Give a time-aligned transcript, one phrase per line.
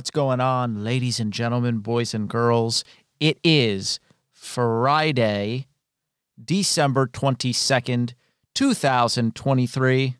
[0.00, 2.84] What's going on, ladies and gentlemen, boys and girls?
[3.20, 4.00] It is
[4.32, 5.66] Friday,
[6.42, 8.14] December 22nd,
[8.54, 10.16] 2023.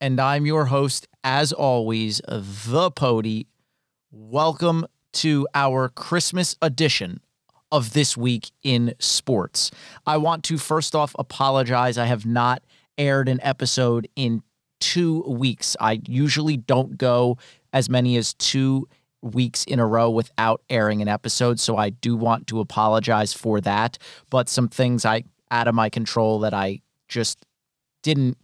[0.00, 3.46] And I'm your host, as always, the Pody.
[4.10, 7.20] Welcome to our Christmas edition
[7.70, 9.70] of This Week in Sports.
[10.04, 11.96] I want to first off apologize.
[11.96, 12.64] I have not
[12.98, 14.42] aired an episode in
[14.84, 15.76] two weeks.
[15.80, 17.38] I usually don't go
[17.72, 18.86] as many as two
[19.22, 21.58] weeks in a row without airing an episode.
[21.58, 23.96] So I do want to apologize for that.
[24.28, 27.46] But some things I out of my control that I just
[28.02, 28.36] didn't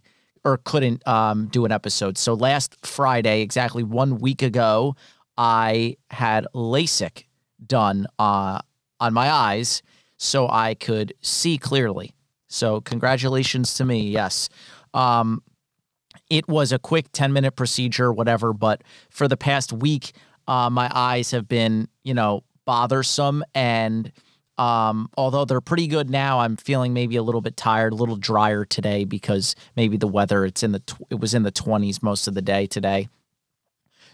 [0.43, 2.17] or couldn't um, do an episode.
[2.17, 4.95] So last Friday, exactly one week ago,
[5.37, 7.25] I had LASIK
[7.67, 8.61] done uh,
[8.99, 9.83] on my eyes
[10.17, 12.15] so I could see clearly.
[12.47, 14.09] So congratulations to me.
[14.09, 14.49] Yes.
[14.95, 15.43] Um,
[16.31, 18.53] it was a quick 10 minute procedure, whatever.
[18.53, 20.13] But for the past week,
[20.47, 23.43] uh, my eyes have been, you know, bothersome.
[23.53, 24.11] And
[24.57, 28.15] um, although they're pretty good now, I'm feeling maybe a little bit tired, a little
[28.15, 30.45] drier today because maybe the weather.
[30.45, 33.09] It's in the tw- it was in the 20s most of the day today.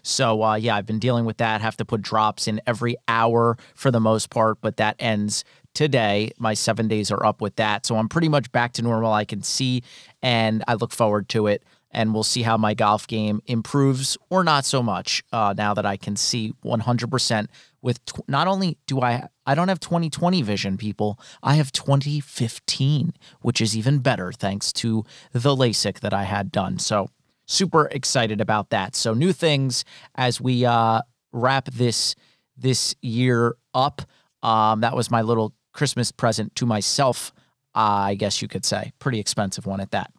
[0.02, 1.60] So uh, yeah, I've been dealing with that.
[1.60, 6.32] Have to put drops in every hour for the most part, but that ends today.
[6.36, 9.12] My seven days are up with that, so I'm pretty much back to normal.
[9.12, 9.82] I can see,
[10.22, 14.44] and I look forward to it and we'll see how my golf game improves or
[14.44, 17.46] not so much uh, now that I can see 100%
[17.80, 23.12] with tw- not only do I I don't have 2020 vision people I have 2015
[23.40, 26.78] which is even better thanks to the LASIK that I had done.
[26.78, 27.08] So
[27.46, 28.94] super excited about that.
[28.94, 32.14] So new things as we uh, wrap this
[32.56, 34.02] this year up.
[34.42, 37.32] Um, that was my little Christmas present to myself
[37.74, 38.92] uh, I guess you could say.
[38.98, 40.10] Pretty expensive one at that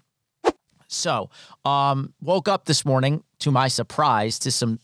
[0.89, 1.29] so,
[1.65, 4.79] um, woke up this morning to my surprise to some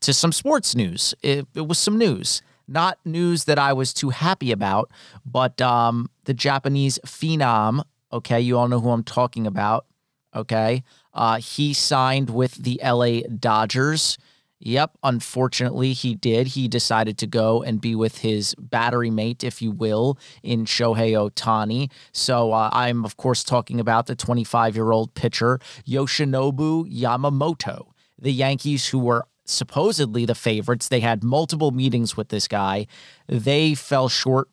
[0.00, 1.14] to some sports news.
[1.20, 4.90] It, it was some news, not news that I was too happy about,
[5.26, 7.82] but um, the Japanese phenom.
[8.12, 9.86] Okay, you all know who I'm talking about.
[10.34, 14.16] Okay, uh, he signed with the LA Dodgers.
[14.64, 16.46] Yep, unfortunately, he did.
[16.48, 21.14] He decided to go and be with his battery mate, if you will, in Shohei
[21.14, 21.90] Ohtani.
[22.12, 27.88] So uh, I'm, of course, talking about the 25 year old pitcher, Yoshinobu Yamamoto.
[28.20, 32.86] The Yankees, who were supposedly the favorites, they had multiple meetings with this guy.
[33.26, 34.48] They fell short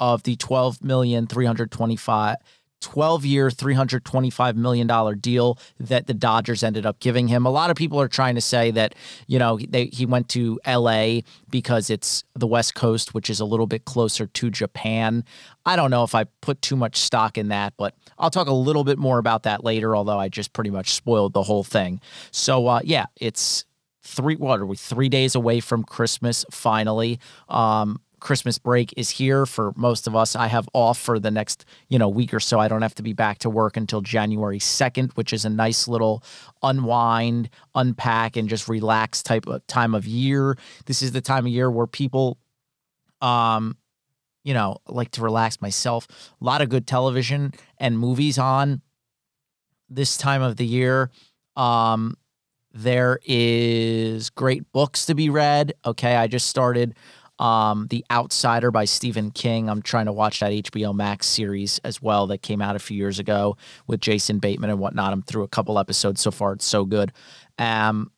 [0.00, 2.36] of the 12 million 325
[2.82, 7.46] 12 year, $325 million deal that the Dodgers ended up giving him.
[7.46, 8.94] A lot of people are trying to say that,
[9.26, 13.44] you know, they, he went to LA because it's the West Coast, which is a
[13.44, 15.24] little bit closer to Japan.
[15.64, 18.54] I don't know if I put too much stock in that, but I'll talk a
[18.54, 22.00] little bit more about that later, although I just pretty much spoiled the whole thing.
[22.30, 23.64] So, uh, yeah, it's
[24.02, 27.20] three, what are we, three days away from Christmas finally.
[27.48, 30.36] Um, Christmas break is here for most of us.
[30.36, 32.60] I have off for the next, you know, week or so.
[32.60, 35.88] I don't have to be back to work until January 2nd, which is a nice
[35.88, 36.22] little
[36.62, 40.56] unwind, unpack and just relax type of time of year.
[40.86, 42.38] This is the time of year where people
[43.20, 43.76] um
[44.44, 46.06] you know, like to relax myself.
[46.40, 48.82] A lot of good television and movies on
[49.88, 51.10] this time of the year.
[51.56, 52.16] Um
[52.72, 55.74] there is great books to be read.
[55.84, 56.94] Okay, I just started
[57.42, 59.68] um, The Outsider by Stephen King.
[59.68, 62.96] I'm trying to watch that HBO Max series as well that came out a few
[62.96, 63.56] years ago
[63.88, 65.12] with Jason Bateman and whatnot.
[65.12, 66.52] I'm through a couple episodes so far.
[66.52, 67.12] It's so good.
[67.58, 68.12] Um,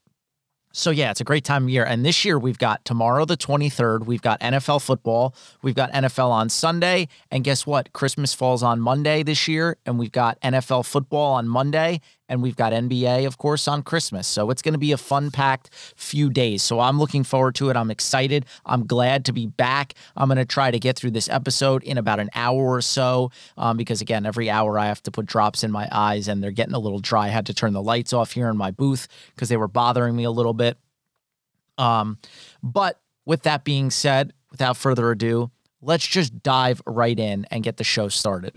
[0.72, 1.84] so yeah, it's a great time of year.
[1.84, 6.30] And this year we've got tomorrow the 23rd, we've got NFL football, we've got NFL
[6.30, 7.92] on Sunday, and guess what?
[7.92, 12.56] Christmas falls on Monday this year, and we've got NFL football on Monday, and we've
[12.56, 14.26] got NBA of course on Christmas.
[14.26, 16.62] So it's going to be a fun packed few days.
[16.62, 17.76] So I'm looking forward to it.
[17.76, 18.46] I'm excited.
[18.64, 19.94] I'm glad to be back.
[20.16, 23.30] I'm going to try to get through this episode in about an hour or so
[23.56, 26.50] um, because again, every hour I have to put drops in my eyes and they're
[26.50, 27.26] getting a little dry.
[27.26, 30.14] I had to turn the lights off here in my booth because they were bothering
[30.14, 30.78] me a little bit.
[31.78, 32.18] Um,
[32.62, 35.50] but with that being said, without further ado,
[35.80, 38.54] let's just dive right in and get the show started.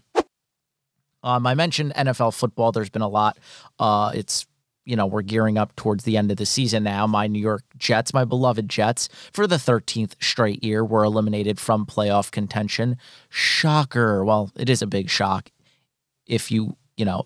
[1.23, 2.71] Um, I mentioned NFL football.
[2.71, 3.37] There's been a lot.
[3.79, 4.45] Uh, it's
[4.85, 7.05] you know we're gearing up towards the end of the season now.
[7.07, 11.85] My New York Jets, my beloved Jets, for the 13th straight year, were eliminated from
[11.85, 12.97] playoff contention.
[13.29, 14.23] Shocker.
[14.23, 15.51] Well, it is a big shock
[16.27, 17.25] if you you know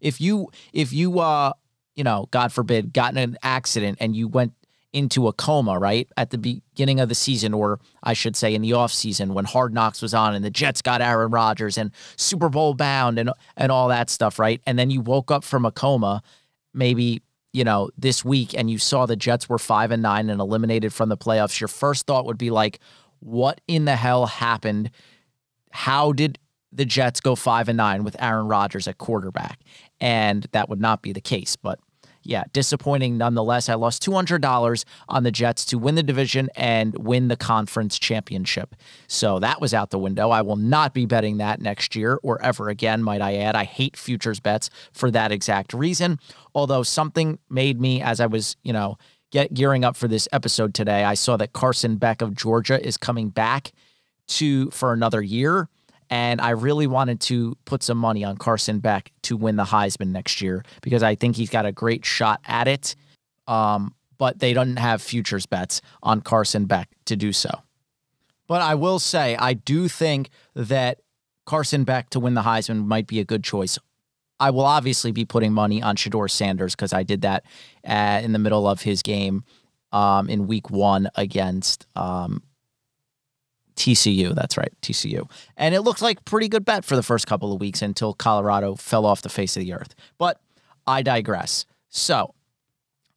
[0.00, 1.52] if you if you uh
[1.94, 4.52] you know God forbid got in an accident and you went
[4.92, 6.08] into a coma, right?
[6.16, 9.72] At the beginning of the season, or I should say in the offseason when Hard
[9.72, 13.70] Knocks was on and the Jets got Aaron Rodgers and Super Bowl bound and and
[13.70, 14.60] all that stuff, right?
[14.66, 16.22] And then you woke up from a coma
[16.72, 17.22] maybe
[17.52, 20.92] you know this week and you saw the Jets were five and nine and eliminated
[20.92, 22.80] from the playoffs, your first thought would be like,
[23.20, 24.90] "What in the hell happened?
[25.70, 26.38] How did
[26.72, 29.60] the Jets go five and nine with Aaron Rodgers at quarterback?"
[30.00, 31.78] And that would not be the case, but
[32.30, 33.68] yeah, disappointing nonetheless.
[33.68, 38.76] I lost $200 on the Jets to win the division and win the conference championship.
[39.08, 40.30] So that was out the window.
[40.30, 43.56] I will not be betting that next year or ever again, might I add.
[43.56, 46.20] I hate futures bets for that exact reason.
[46.54, 48.96] Although something made me, as I was, you know,
[49.32, 52.96] get gearing up for this episode today, I saw that Carson Beck of Georgia is
[52.96, 53.72] coming back
[54.28, 55.68] to for another year.
[56.10, 60.08] And I really wanted to put some money on Carson Beck to win the Heisman
[60.08, 62.96] next year because I think he's got a great shot at it.
[63.46, 67.50] Um, but they don't have futures bets on Carson Beck to do so.
[68.46, 71.00] But I will say, I do think that
[71.46, 73.78] Carson Beck to win the Heisman might be a good choice.
[74.40, 77.44] I will obviously be putting money on Shedeur Sanders because I did that
[77.86, 79.44] uh, in the middle of his game
[79.92, 82.42] um, in week one against um,
[83.80, 84.34] TCU.
[84.34, 85.28] That's right, TCU.
[85.56, 88.74] And it looked like pretty good bet for the first couple of weeks until Colorado
[88.74, 89.94] fell off the face of the earth.
[90.18, 90.38] But
[90.86, 91.64] I digress.
[91.88, 92.34] So,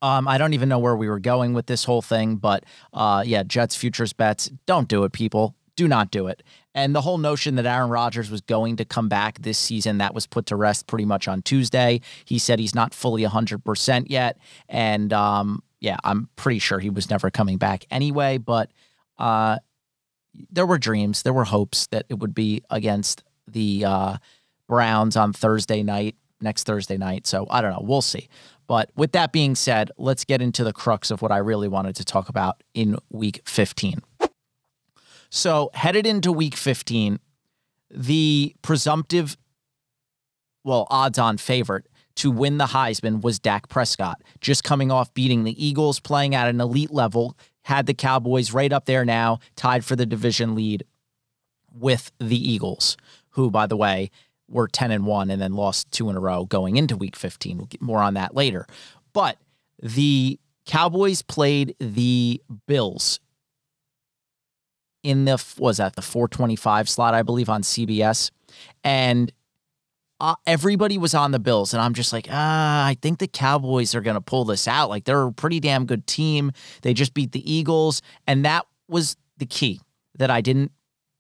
[0.02, 2.64] um, I don't even know where we were going with this whole thing, but
[2.94, 4.50] uh, yeah, Jets futures bets.
[4.66, 5.54] Don't do it, people.
[5.76, 6.44] Do not do it.
[6.74, 10.14] And the whole notion that Aaron Rodgers was going to come back this season, that
[10.14, 12.00] was put to rest pretty much on Tuesday.
[12.24, 14.38] He said he's not fully 100% yet.
[14.70, 18.38] And um, yeah, I'm pretty sure he was never coming back anyway.
[18.38, 18.72] But
[19.18, 19.58] uh,
[20.52, 24.18] there were dreams, there were hopes that it would be against the uh,
[24.68, 27.28] Browns on Thursday night, next Thursday night.
[27.28, 27.82] So I don't know.
[27.82, 28.30] We'll see.
[28.68, 31.96] But with that being said, let's get into the crux of what I really wanted
[31.98, 34.02] to talk about in week 15.
[35.30, 37.20] So, headed into week 15,
[37.90, 39.36] the presumptive,
[40.64, 41.88] well, odds on favorite
[42.18, 46.48] to win the Heisman was Dak Prescott, just coming off beating the Eagles, playing at
[46.48, 50.86] an elite level, had the Cowboys right up there now, tied for the division lead
[51.74, 52.98] with the Eagles,
[53.32, 54.12] who, by the way,
[54.48, 57.58] were 10 and 1 and then lost two in a row going into week 15.
[57.58, 58.68] We'll get more on that later.
[59.14, 59.38] But
[59.82, 63.20] the Cowboys played the Bills
[65.02, 68.32] in the was that the 425 slot I believe on CBS
[68.84, 69.32] and
[70.24, 73.94] uh, everybody was on the Bills, and I'm just like, ah, I think the Cowboys
[73.94, 74.90] are going to pull this out.
[74.90, 76.54] Like they're a pretty damn good team.
[76.82, 79.82] They just beat the Eagles, and that was the key
[80.16, 80.72] that I didn't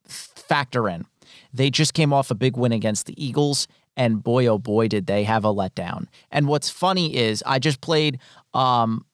[0.07, 1.05] factor in.
[1.53, 3.67] They just came off a big win against the Eagles,
[3.97, 6.05] and boy, oh boy, did they have a letdown.
[6.31, 8.19] And what's funny is I just played,
[8.53, 9.05] um,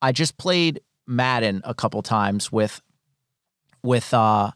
[0.00, 2.80] I just played Madden a couple times with,
[3.82, 4.52] with, uh,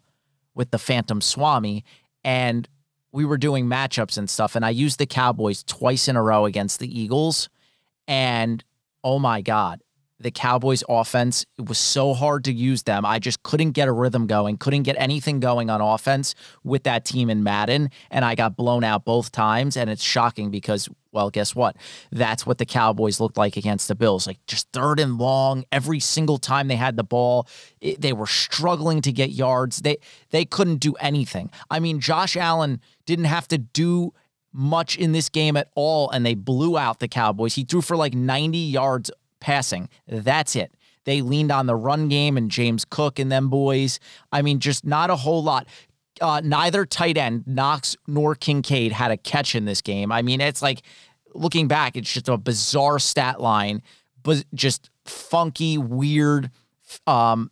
[0.54, 1.84] with the Phantom Swami,
[2.24, 2.66] and
[3.12, 6.46] we were doing matchups and stuff, and I used the Cowboys twice in a row
[6.46, 7.48] against the Eagles.
[8.08, 8.64] And
[9.04, 9.82] oh my God,
[10.22, 13.04] the Cowboys offense, it was so hard to use them.
[13.04, 16.34] I just couldn't get a rhythm going, couldn't get anything going on offense
[16.64, 17.90] with that team in Madden.
[18.10, 19.76] And I got blown out both times.
[19.76, 21.76] And it's shocking because, well, guess what?
[22.10, 24.26] That's what the Cowboys looked like against the Bills.
[24.26, 27.46] Like just third and long every single time they had the ball.
[27.80, 29.82] It, they were struggling to get yards.
[29.82, 29.98] They
[30.30, 31.50] they couldn't do anything.
[31.70, 34.12] I mean, Josh Allen didn't have to do
[34.52, 37.54] much in this game at all, and they blew out the Cowboys.
[37.54, 39.10] He threw for like 90 yards
[39.42, 39.90] passing.
[40.06, 40.72] That's it.
[41.04, 43.98] They leaned on the run game and James Cook and them boys.
[44.30, 45.66] I mean, just not a whole lot.
[46.20, 50.12] Uh, neither tight end, Knox nor Kincaid, had a catch in this game.
[50.12, 50.82] I mean, it's like
[51.34, 53.82] looking back, it's just a bizarre stat line,
[54.22, 56.50] but just funky, weird
[57.06, 57.50] um,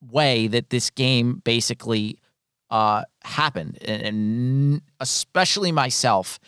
[0.00, 2.18] way that this game basically
[2.70, 3.78] uh, happened.
[3.82, 6.38] And, and especially myself,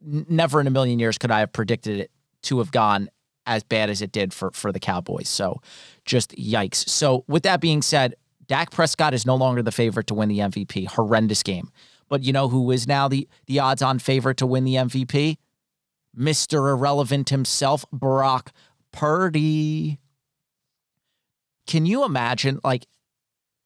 [0.00, 2.10] never in a million years could I have predicted it
[2.42, 3.08] to have gone
[3.48, 5.28] as bad as it did for for the Cowboys.
[5.28, 5.60] So
[6.04, 6.88] just yikes.
[6.88, 8.14] So with that being said,
[8.46, 10.86] Dak Prescott is no longer the favorite to win the MVP.
[10.86, 11.72] Horrendous game.
[12.08, 15.38] But you know who is now the the odds on favorite to win the MVP?
[16.16, 16.70] Mr.
[16.70, 18.52] Irrelevant himself, Brock
[18.92, 19.98] Purdy.
[21.66, 22.86] Can you imagine like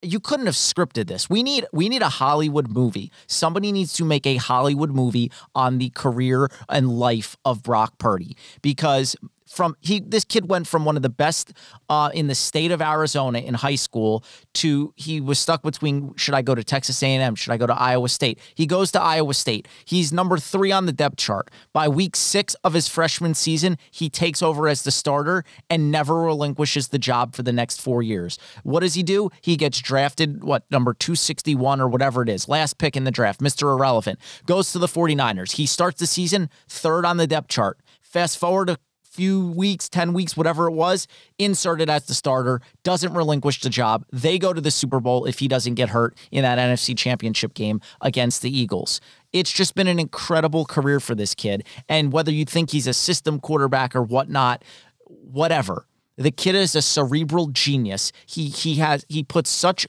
[0.03, 1.29] you couldn't have scripted this.
[1.29, 3.11] We need we need a Hollywood movie.
[3.27, 8.35] Somebody needs to make a Hollywood movie on the career and life of Brock Purdy
[8.61, 9.15] because
[9.53, 11.53] from he this kid went from one of the best
[11.87, 16.33] uh, in the state of Arizona in high school to he was stuck between should
[16.33, 18.39] I go to Texas A&M should I go to Iowa State?
[18.55, 19.67] He goes to Iowa State.
[19.85, 21.51] He's number 3 on the depth chart.
[21.71, 26.15] By week 6 of his freshman season he takes over as the starter and never
[26.15, 28.39] relinquishes the job for the next 4 years.
[28.63, 29.29] What does he do?
[29.41, 33.39] He gets drafted what number 261 or whatever it is last pick in the draft
[33.39, 33.71] Mr.
[33.71, 34.19] Irrelevant.
[34.47, 37.79] Goes to the 49ers he starts the season third on the depth chart.
[38.01, 38.77] Fast forward a
[39.13, 44.05] few weeks, 10 weeks, whatever it was, inserted as the starter, doesn't relinquish the job.
[44.11, 47.53] They go to the Super Bowl if he doesn't get hurt in that NFC championship
[47.53, 48.99] game against the Eagles.
[49.31, 51.65] It's just been an incredible career for this kid.
[51.87, 54.63] And whether you think he's a system quarterback or whatnot,
[55.05, 55.85] whatever.
[56.17, 58.11] The kid is a cerebral genius.
[58.27, 59.87] He he has he puts such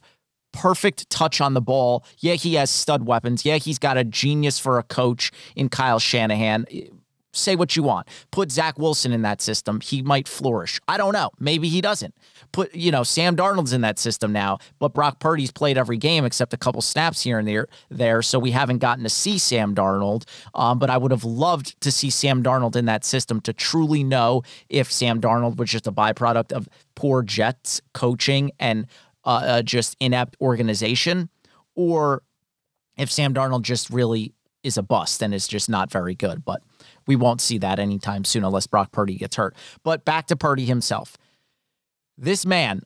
[0.52, 2.04] perfect touch on the ball.
[2.19, 3.45] Yeah, he has stud weapons.
[3.45, 6.66] Yeah, he's got a genius for a coach in Kyle Shanahan
[7.35, 8.09] say what you want.
[8.31, 10.81] Put Zach Wilson in that system, he might flourish.
[10.88, 11.31] I don't know.
[11.38, 12.14] Maybe he doesn't.
[12.53, 16.25] Put, you know, Sam Darnold's in that system now, but Brock Purdy's played every game
[16.25, 19.75] except a couple snaps here and there, there so we haven't gotten to see Sam
[19.75, 20.25] Darnold.
[20.55, 24.05] Um, but I would have loved to see Sam Darnold in that system to truly
[24.05, 28.87] know if Sam Darnold was just a byproduct of poor Jets coaching and
[29.25, 31.31] uh, uh, just inept organization,
[31.75, 32.23] or
[32.97, 36.45] if Sam Darnold just really is a bust and is just not very good.
[36.45, 36.62] But
[37.06, 39.54] we won't see that anytime soon unless Brock Purdy gets hurt.
[39.82, 41.16] But back to Purdy himself.
[42.16, 42.82] This man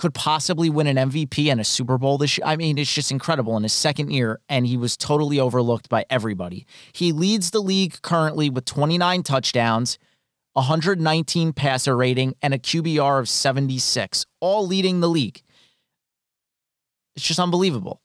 [0.00, 2.46] could possibly win an MVP and a Super Bowl this year.
[2.46, 6.06] I mean, it's just incredible in his second year, and he was totally overlooked by
[6.10, 6.66] everybody.
[6.92, 9.98] He leads the league currently with 29 touchdowns,
[10.54, 15.42] 119 passer rating, and a QBR of 76, all leading the league.
[17.14, 18.00] It's just unbelievable.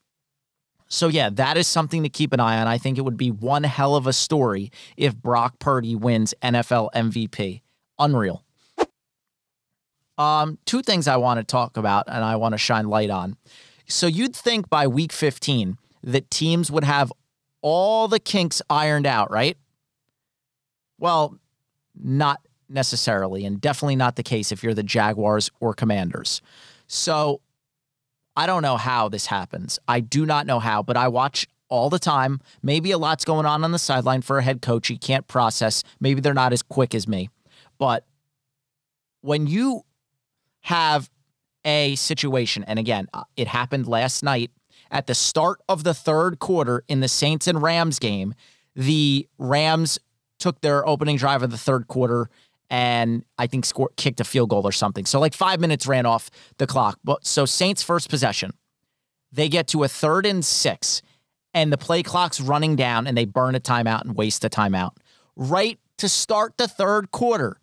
[0.88, 2.66] So, yeah, that is something to keep an eye on.
[2.66, 6.90] I think it would be one hell of a story if Brock Purdy wins NFL
[6.94, 7.62] MVP.
[7.98, 8.44] Unreal.
[10.18, 13.36] Um, two things I want to talk about and I want to shine light on.
[13.88, 17.12] So, you'd think by week 15 that teams would have
[17.62, 19.56] all the kinks ironed out, right?
[20.98, 21.38] Well,
[22.00, 26.40] not necessarily, and definitely not the case if you're the Jaguars or Commanders.
[26.86, 27.40] So,
[28.36, 29.78] I don't know how this happens.
[29.88, 32.40] I do not know how, but I watch all the time.
[32.62, 34.88] Maybe a lot's going on on the sideline for a head coach.
[34.88, 35.82] He can't process.
[36.00, 37.30] Maybe they're not as quick as me.
[37.78, 38.04] But
[39.22, 39.84] when you
[40.60, 41.10] have
[41.64, 44.50] a situation, and again, uh, it happened last night
[44.90, 48.34] at the start of the third quarter in the Saints and Rams game,
[48.74, 49.98] the Rams
[50.38, 52.28] took their opening drive of the third quarter
[52.70, 55.06] and I think scored, kicked a field goal or something.
[55.06, 56.98] So like five minutes ran off the clock.
[57.04, 58.52] But so Saints first possession,
[59.32, 61.02] they get to a third and six,
[61.54, 64.96] and the play clock's running down, and they burn a timeout and waste a timeout.
[65.36, 67.58] Right to start the third quarter,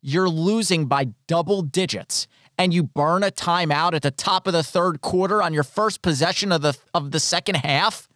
[0.00, 4.62] you're losing by double digits, and you burn a timeout at the top of the
[4.62, 8.08] third quarter on your first possession of the of the second half.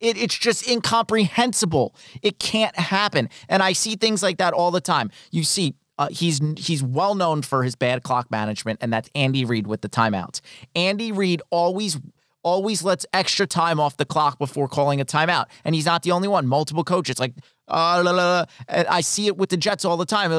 [0.00, 1.94] It, it's just incomprehensible.
[2.22, 3.28] It can't happen.
[3.48, 5.10] And I see things like that all the time.
[5.30, 9.44] You see, uh, he's he's well known for his bad clock management, and that's Andy
[9.44, 10.40] Reid with the timeouts.
[10.74, 11.98] Andy Reid always
[12.46, 16.12] always lets extra time off the clock before calling a timeout, and he's not the
[16.12, 16.46] only one.
[16.46, 17.34] Multiple coaches like
[17.66, 18.44] uh, la, la, la.
[18.68, 20.30] I see it with the Jets all the time.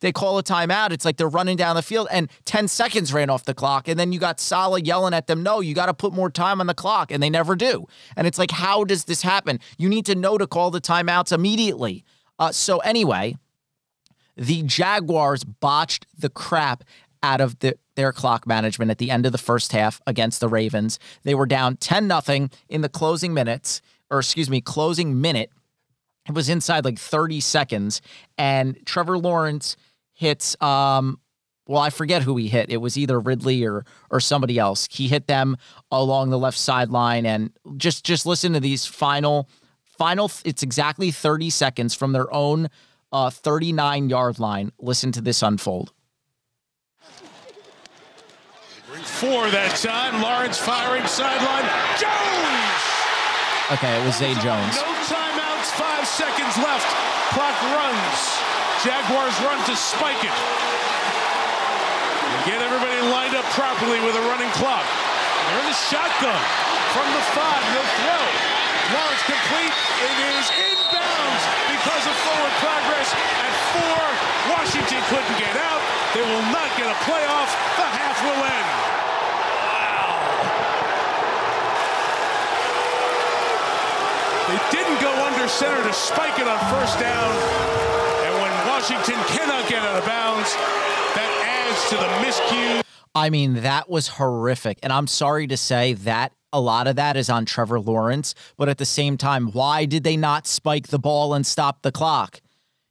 [0.00, 0.90] They call a timeout.
[0.90, 3.86] It's like they're running down the field, and 10 seconds ran off the clock.
[3.86, 6.60] And then you got Saleh yelling at them, No, you got to put more time
[6.60, 7.12] on the clock.
[7.12, 7.86] And they never do.
[8.16, 9.60] And it's like, How does this happen?
[9.78, 12.04] You need to know to call the timeouts immediately.
[12.36, 13.36] Uh, so, anyway,
[14.36, 16.82] the Jaguars botched the crap
[17.24, 20.48] out of the, their clock management at the end of the first half against the
[20.48, 20.98] Ravens.
[21.22, 25.50] They were down 10 0 in the closing minutes, or excuse me, closing minute
[26.26, 28.00] it was inside like 30 seconds,
[28.38, 29.76] and Trevor Lawrence
[30.12, 30.60] hits.
[30.62, 31.20] Um,
[31.66, 32.70] well, I forget who he hit.
[32.70, 34.88] It was either Ridley or or somebody else.
[34.90, 35.56] He hit them
[35.90, 39.48] along the left sideline, and just just listen to these final
[39.84, 40.30] final.
[40.44, 42.68] It's exactly 30 seconds from their own
[43.12, 44.72] uh, 39 yard line.
[44.78, 45.92] Listen to this unfold.
[49.14, 50.18] Four that time.
[50.18, 51.62] Lawrence firing sideline.
[52.02, 52.82] Jones.
[53.70, 54.74] Okay, it was Zay Jones.
[54.74, 56.82] No timeouts, five seconds left.
[57.30, 58.18] Clock runs.
[58.82, 60.34] Jaguars run to spike it.
[60.34, 64.82] And get everybody lined up properly with a running clock.
[64.82, 66.42] They're in the shotgun.
[66.90, 68.24] From the five, they'll throw.
[68.98, 69.74] Lawrence complete.
[70.10, 74.02] It is inbounds because of forward progress at four.
[74.58, 75.82] Washington couldn't get out.
[76.18, 77.54] They will not get a playoff.
[77.78, 78.93] The half will end.
[84.48, 87.30] They didn't go under center to spike it on first down.
[88.24, 90.52] And when Washington cannot get out of bounds,
[91.14, 92.84] that adds to the miscue.
[93.14, 94.78] I mean, that was horrific.
[94.82, 98.34] And I'm sorry to say that a lot of that is on Trevor Lawrence.
[98.58, 101.92] But at the same time, why did they not spike the ball and stop the
[101.92, 102.40] clock?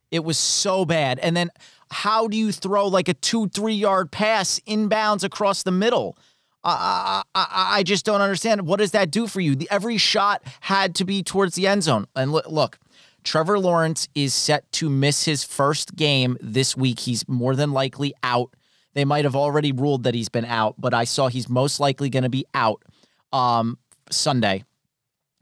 [0.10, 1.20] It was so bad.
[1.20, 1.52] And then
[1.92, 6.18] how do you throw like a two, three yard pass inbounds across the middle?
[6.64, 7.46] I, I,
[7.78, 8.66] I just don't understand.
[8.66, 9.56] What does that do for you?
[9.56, 12.08] The, every shot had to be towards the end zone.
[12.16, 12.80] And look,
[13.24, 17.00] Trevor Lawrence is set to miss his first game this week.
[17.00, 18.54] He's more than likely out.
[18.94, 22.10] They might have already ruled that he's been out, but I saw he's most likely
[22.10, 22.84] going to be out
[23.32, 23.78] um,
[24.12, 24.64] Sunday.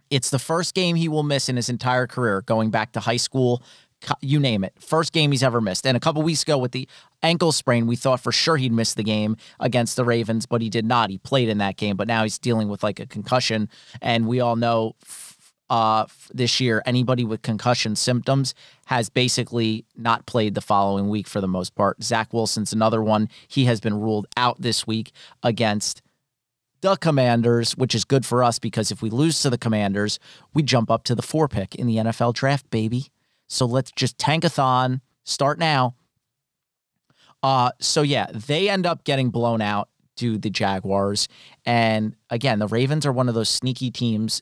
[0.10, 3.18] It's the first game he will miss in his entire career, going back to high
[3.18, 3.64] school,
[4.22, 4.74] you name it.
[4.80, 5.86] First game he's ever missed.
[5.86, 6.88] And a couple weeks ago with the
[7.24, 10.70] ankle sprain, we thought for sure he'd miss the game against the Ravens, but he
[10.70, 11.10] did not.
[11.10, 13.70] He played in that game, but now he's dealing with like a concussion.
[14.02, 14.96] And we all know
[15.72, 18.54] uh, this year, anybody with concussion symptoms
[18.88, 22.04] has basically not played the following week for the most part.
[22.04, 23.30] Zach Wilson's another one.
[23.48, 26.02] He has been ruled out this week against
[26.82, 30.20] the Commanders, which is good for us because if we lose to the Commanders,
[30.54, 33.08] we jump up to the four pick in the NFL draft, baby.
[33.52, 35.96] So let's just tankathon, start now.
[37.44, 41.28] Uh, so yeah, they end up getting blown out to the Jaguars.
[41.66, 44.42] And again, the Ravens are one of those sneaky teams.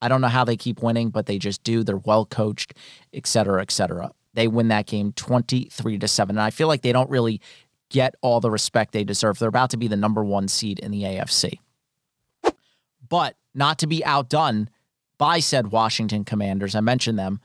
[0.00, 1.84] I don't know how they keep winning, but they just do.
[1.84, 2.72] They're well coached,
[3.12, 4.10] et cetera, et cetera.
[4.32, 6.36] They win that game 23 to 7.
[6.36, 7.42] And I feel like they don't really
[7.90, 9.38] get all the respect they deserve.
[9.38, 11.58] They're about to be the number one seed in the AFC.
[13.06, 14.70] But not to be outdone
[15.18, 17.40] by said Washington Commanders, I mentioned them.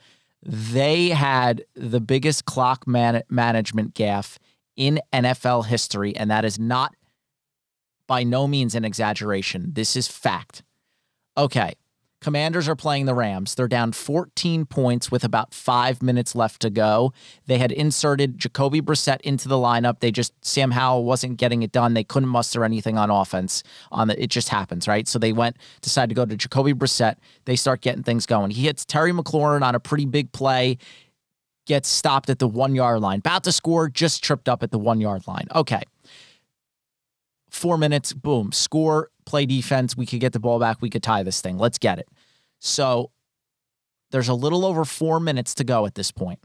[0.45, 4.37] They had the biggest clock man- management gaffe
[4.75, 6.95] in NFL history, and that is not
[8.07, 9.71] by no means an exaggeration.
[9.73, 10.61] This is fact.
[11.37, 11.73] Okay.
[12.25, 13.53] Commanders are playing the Rams.
[13.53, 17.13] They're down 14 points with about five minutes left to go.
[17.45, 19.99] They had inserted Jacoby Brissett into the lineup.
[19.99, 21.93] They just Sam Howell wasn't getting it done.
[21.93, 23.61] They couldn't muster anything on offense.
[23.91, 25.07] On the, it just happens, right?
[25.07, 27.17] So they went decided to go to Jacoby Brissett.
[27.45, 28.49] They start getting things going.
[28.49, 30.79] He hits Terry McLaurin on a pretty big play.
[31.67, 33.19] Gets stopped at the one yard line.
[33.19, 35.45] About to score, just tripped up at the one yard line.
[35.53, 35.83] Okay.
[37.51, 39.95] Four minutes, boom, score, play defense.
[39.95, 40.81] We could get the ball back.
[40.81, 41.59] We could tie this thing.
[41.59, 42.09] Let's get it.
[42.65, 43.11] So
[44.11, 46.39] there's a little over four minutes to go at this point.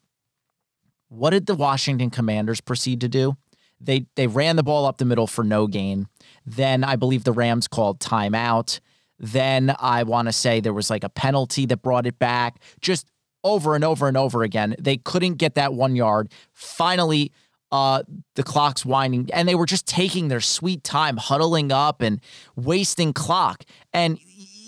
[1.09, 3.37] What did the Washington Commanders proceed to do?
[3.81, 6.09] They they ran the ball up the middle for no gain.
[6.45, 8.81] Then I believe the Rams called timeout.
[9.19, 12.61] Then I want to say there was like a penalty that brought it back.
[12.81, 13.07] Just
[13.43, 14.77] over and over and over again.
[14.79, 16.31] They couldn't get that one yard.
[16.53, 17.33] Finally,
[17.73, 18.03] uh,
[18.35, 22.21] the clock's winding, and they were just taking their sweet time, huddling up and
[22.57, 23.65] wasting clock.
[23.93, 24.19] And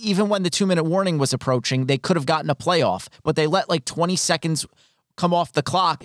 [0.03, 3.37] even when the two minute warning was approaching, they could have gotten a playoff, but
[3.37, 4.67] they let like 20 seconds
[5.17, 6.05] come off the clock.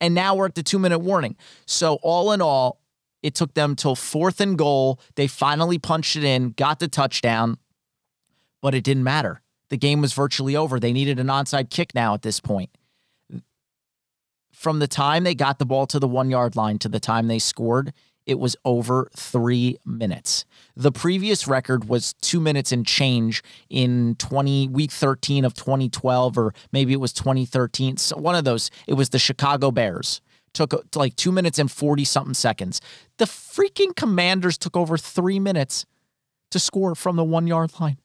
[0.00, 1.36] And now we're at the two minute warning.
[1.66, 2.80] So, all in all,
[3.22, 5.00] it took them till fourth and goal.
[5.14, 7.58] They finally punched it in, got the touchdown,
[8.60, 9.42] but it didn't matter.
[9.68, 10.80] The game was virtually over.
[10.80, 12.70] They needed an onside kick now at this point.
[14.52, 17.26] From the time they got the ball to the one yard line to the time
[17.26, 17.92] they scored,
[18.26, 20.44] it was over three minutes.
[20.76, 26.54] The previous record was two minutes and change in 20 week 13 of 2012, or
[26.72, 27.96] maybe it was 2013.
[27.96, 28.70] So one of those.
[28.86, 30.20] It was the Chicago Bears.
[30.54, 32.80] Took uh, like two minutes and 40 something seconds.
[33.16, 35.86] The freaking Commanders took over three minutes
[36.50, 37.96] to score from the one yard line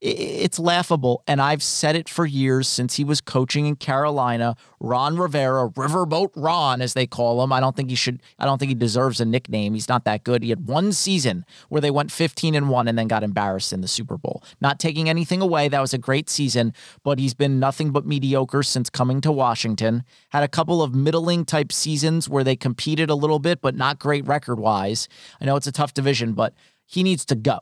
[0.00, 1.22] it's laughable.
[1.26, 4.56] And I've said it for years since he was coaching in Carolina.
[4.80, 7.52] Ron Rivera, Riverboat Ron, as they call him.
[7.52, 9.74] I don't think he should, I don't think he deserves a nickname.
[9.74, 10.42] He's not that good.
[10.42, 13.82] He had one season where they went 15 and 1 and then got embarrassed in
[13.82, 14.42] the Super Bowl.
[14.60, 15.68] Not taking anything away.
[15.68, 16.72] That was a great season,
[17.04, 20.04] but he's been nothing but mediocre since coming to Washington.
[20.30, 23.98] Had a couple of middling type seasons where they competed a little bit, but not
[23.98, 25.08] great record wise.
[25.40, 26.54] I know it's a tough division, but
[26.86, 27.60] he needs to go.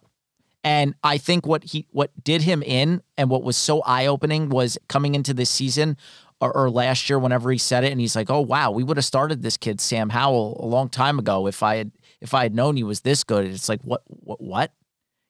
[0.65, 4.49] And I think what he what did him in and what was so eye opening
[4.49, 5.97] was coming into this season
[6.41, 8.97] or, or, last year whenever he said it and he's like, "Oh wow, we would
[8.97, 12.43] have started this kid Sam Howell a long time ago if I had if I
[12.45, 14.73] had known he was this good." It's like, "What what what?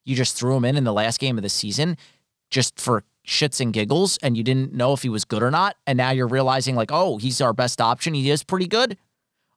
[0.05, 1.97] You just threw him in in the last game of the season
[2.51, 5.77] just for shits and giggles and you didn't know if he was good or not
[5.87, 8.15] and now you're realizing like, "Oh, he's our best option.
[8.15, 8.99] He is pretty good."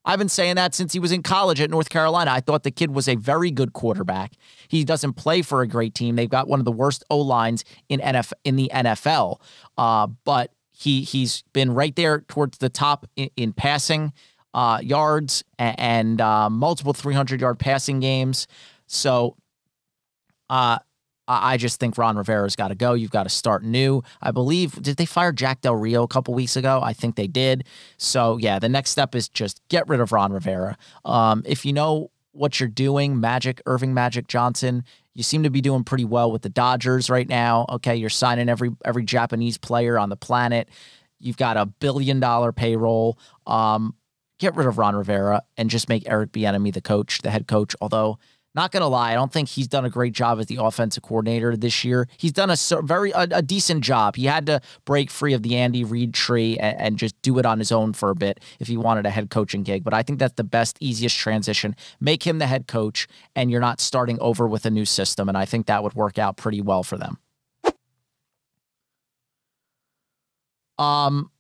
[0.04, 2.32] I've been saying that since he was in college at North Carolina.
[2.32, 4.34] I thought the kid was a very good quarterback.
[4.68, 6.16] He doesn't play for a great team.
[6.16, 9.42] They've got one of the worst O lines in NFL in the NFL.
[9.78, 14.14] Uh, but he he's been right there towards the top in, in passing
[14.54, 18.48] uh, yards and, and uh, multiple 300 yard passing games.
[18.88, 19.38] So
[20.50, 20.80] uh,
[21.42, 22.94] I just think Ron Rivera's got to go.
[22.94, 24.04] You've got to start new.
[24.22, 26.82] I believe, did they fire Jack Del Rio a couple weeks ago?
[26.84, 27.66] I think they did.
[27.98, 30.78] So, yeah, the next step is just get rid of Ron Rivera.
[31.06, 35.62] Um, if you know what you're doing, Magic, Earvin Magic Johnson, you seem to be
[35.62, 37.66] doing pretty well with the Dodgers right now.
[37.70, 40.70] Okay, you're signing every every Japanese player on the planet.
[41.20, 43.20] You've got a billion dollar payroll.
[43.46, 43.96] Um,
[44.40, 47.76] get rid of Ron Rivera and just make Eric Bieniemy the coach, the head coach.
[47.82, 48.18] Although
[48.54, 51.04] not going to lie, I don't think he's done a great job as the offensive
[51.04, 52.08] coordinator this year.
[52.18, 54.16] He's done a very a, a decent job.
[54.16, 57.46] He had to break free of the Andy Reid tree and, and, just do it
[57.46, 59.84] on his own for a bit if he wanted a head coaching gig.
[59.84, 61.76] But I think that's the best, easiest transition.
[62.00, 65.30] Make him the head coach, and you're not starting over with a new system.
[65.30, 67.18] And I think that would work out pretty well for them.
[70.78, 71.32] Um,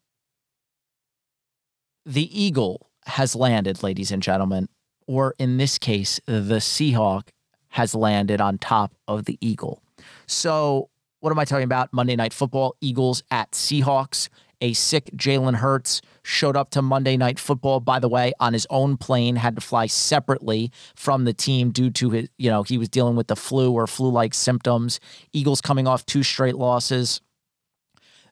[2.05, 4.69] the Eagle has landed, ladies and gentlemen
[5.11, 7.27] or in this case, the Seahawk
[7.69, 9.83] has landed on top of the Eagle.
[10.25, 11.91] So, what am I talking about?
[11.91, 14.29] Monday Night Football, Eagles at Seahawks.
[14.61, 18.65] A sick Jalen Hurts showed up to Monday Night Football, by the way, on his
[18.69, 22.77] own plane, had to fly separately from the team due to his, you know, he
[22.77, 25.01] was dealing with the flu or flu like symptoms.
[25.33, 27.19] Eagles coming off two straight losses.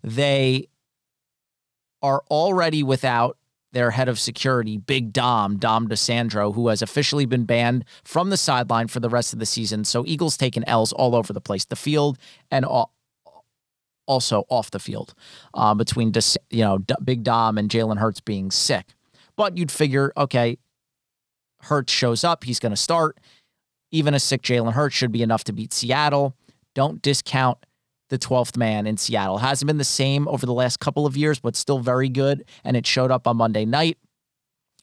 [0.02, 0.70] They
[2.02, 3.38] are already without
[3.72, 8.38] their head of security, Big Dom, Dom DiSandro, who has officially been banned from the
[8.38, 9.84] sideline for the rest of the season.
[9.84, 12.18] So Eagles taking L's all over the place, the field
[12.50, 12.94] and all,
[14.08, 15.14] also off the field,
[15.54, 16.12] uh, between
[16.50, 18.88] you know Big Dom and Jalen Hurts being sick.
[19.36, 20.58] But you'd figure, okay,
[21.62, 23.20] Hurts shows up, he's going to start.
[23.92, 26.36] Even a sick Jalen Hurts should be enough to beat Seattle.
[26.76, 27.58] Don't discount
[28.10, 29.38] the 12th man in Seattle.
[29.38, 32.44] Hasn't been the same over the last couple of years, but still very good.
[32.64, 33.98] And it showed up on Monday night.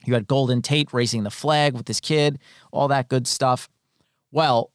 [0.04, 2.38] You had Golden Tate raising the flag with his kid,
[2.72, 3.68] all that good stuff.
[4.30, 4.70] Well,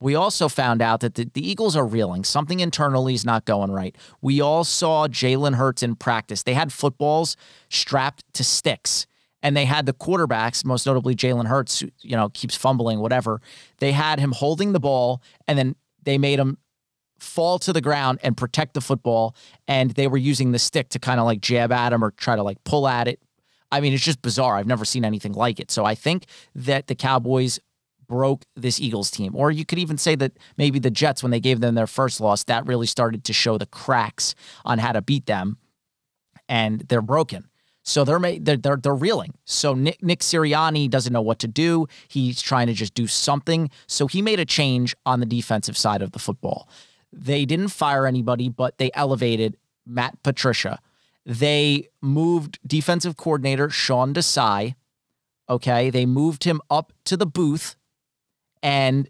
[0.00, 2.22] we also found out that the, the, Eagles are reeling.
[2.24, 3.96] Something internally is not going right.
[4.20, 6.42] We all saw Jalen Hurts in practice.
[6.42, 7.36] They had footballs
[7.70, 9.06] strapped to sticks,
[9.42, 13.40] and they had the quarterbacks, most notably Jalen Hurts, who, you know, keeps fumbling, whatever.
[13.78, 16.56] They had him holding the ball and then they made him
[17.18, 19.36] fall to the ground and protect the football.
[19.68, 22.36] And they were using the stick to kind of like jab at him or try
[22.36, 23.20] to like pull at it.
[23.70, 24.56] I mean, it's just bizarre.
[24.56, 25.70] I've never seen anything like it.
[25.70, 27.58] So I think that the Cowboys
[28.08, 29.34] broke this Eagles team.
[29.34, 32.20] Or you could even say that maybe the Jets, when they gave them their first
[32.20, 35.58] loss, that really started to show the cracks on how to beat them.
[36.48, 37.48] And they're broken.
[37.86, 39.34] So they're they're they're, they're reeling.
[39.44, 41.86] So Nick, Nick Sirianni doesn't know what to do.
[42.08, 43.70] He's trying to just do something.
[43.86, 46.68] So he made a change on the defensive side of the football.
[47.12, 50.80] They didn't fire anybody, but they elevated Matt Patricia.
[51.24, 54.74] They moved defensive coordinator Sean Desai.
[55.48, 57.76] Okay, they moved him up to the booth,
[58.64, 59.08] and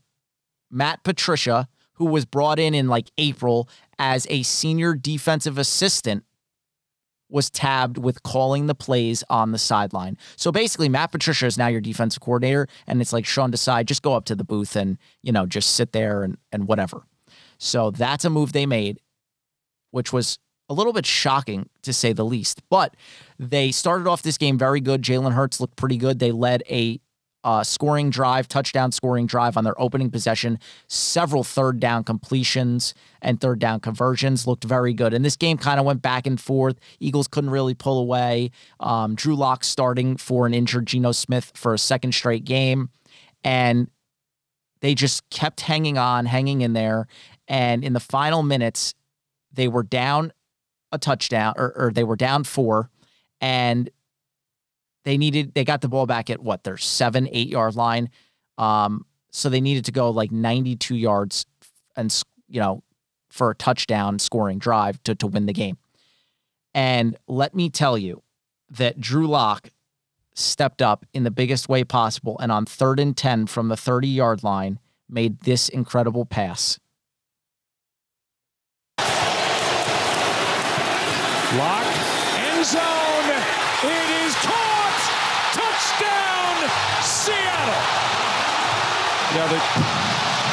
[0.70, 6.25] Matt Patricia, who was brought in in like April as a senior defensive assistant
[7.28, 10.16] was tabbed with calling the plays on the sideline.
[10.36, 14.02] So basically, Matt Patricia is now your defensive coordinator, and it's like Sean Desai, just
[14.02, 17.02] go up to the booth and you know just sit there and and whatever.
[17.58, 19.00] So that's a move they made,
[19.90, 22.62] which was a little bit shocking to say the least.
[22.68, 22.96] But
[23.38, 25.02] they started off this game very good.
[25.02, 26.18] Jalen Hurts looked pretty good.
[26.18, 27.00] They led a
[27.46, 30.59] uh, scoring drive, touchdown scoring drive on their opening possession.
[30.88, 35.14] Several third down completions and third down conversions looked very good.
[35.14, 36.76] And this game kind of went back and forth.
[36.98, 38.50] Eagles couldn't really pull away.
[38.80, 42.90] Um, Drew Lock starting for an injured Geno Smith for a second straight game.
[43.44, 43.88] And
[44.80, 47.06] they just kept hanging on, hanging in there.
[47.46, 48.92] And in the final minutes,
[49.52, 50.32] they were down
[50.90, 52.90] a touchdown, or, or they were down four.
[53.40, 53.88] And
[55.07, 58.11] they needed they got the ball back at what their seven eight yard line,
[58.59, 61.47] um, so they needed to go like ninety two yards
[61.97, 62.14] and
[62.49, 62.83] you know
[63.31, 65.79] for a touchdown scoring drive to to win the game.
[66.75, 68.23] And let me tell you
[68.69, 69.71] that Drew Lock
[70.35, 74.09] stepped up in the biggest way possible and on third and 10 from the 30
[74.09, 76.81] yard line made this incredible pass.
[82.37, 82.95] End zone.
[89.37, 89.61] Yeah, the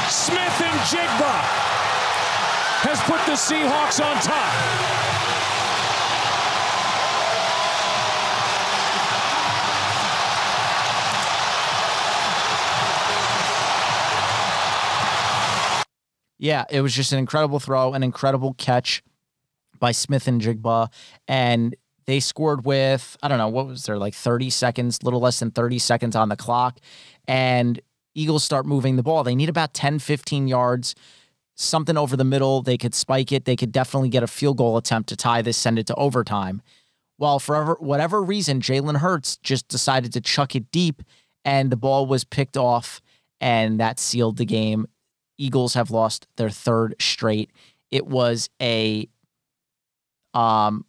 [0.09, 1.35] Smith-Njigba
[2.83, 4.53] has put the Seahawks on top.
[16.37, 19.01] Yeah, it was just an incredible throw, an incredible catch
[19.79, 20.91] by Smith-Njigba.
[21.29, 21.73] And
[22.05, 25.51] they scored with, I don't know, what was there, like 30 seconds, little less than
[25.51, 26.79] 30 seconds on the clock.
[27.29, 27.79] And
[28.15, 29.23] Eagles start moving the ball.
[29.23, 30.95] They need about 10, 15 yards,
[31.55, 32.61] something over the middle.
[32.61, 33.45] They could spike it.
[33.45, 36.61] They could definitely get a field goal attempt to tie this, send it to overtime.
[37.17, 41.01] Well, for whatever reason, Jalen Hurts just decided to chuck it deep,
[41.45, 43.01] and the ball was picked off,
[43.39, 44.87] and that sealed the game.
[45.37, 47.51] Eagles have lost their third straight.
[47.91, 49.07] It was a
[50.33, 50.85] um,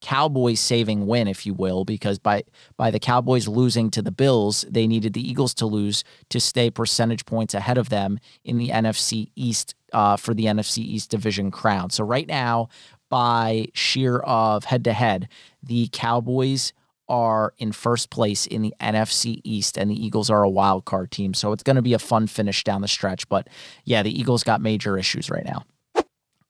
[0.00, 2.44] Cowboys saving win, if you will, because by
[2.76, 6.70] by the Cowboys losing to the Bills, they needed the Eagles to lose to stay
[6.70, 11.50] percentage points ahead of them in the NFC East uh, for the NFC East division
[11.50, 11.90] crown.
[11.90, 12.68] So right now,
[13.08, 15.28] by sheer of head to head,
[15.62, 16.72] the Cowboys
[17.08, 21.10] are in first place in the NFC East, and the Eagles are a wild card
[21.10, 21.34] team.
[21.34, 23.28] So it's going to be a fun finish down the stretch.
[23.28, 23.48] But
[23.84, 25.64] yeah, the Eagles got major issues right now.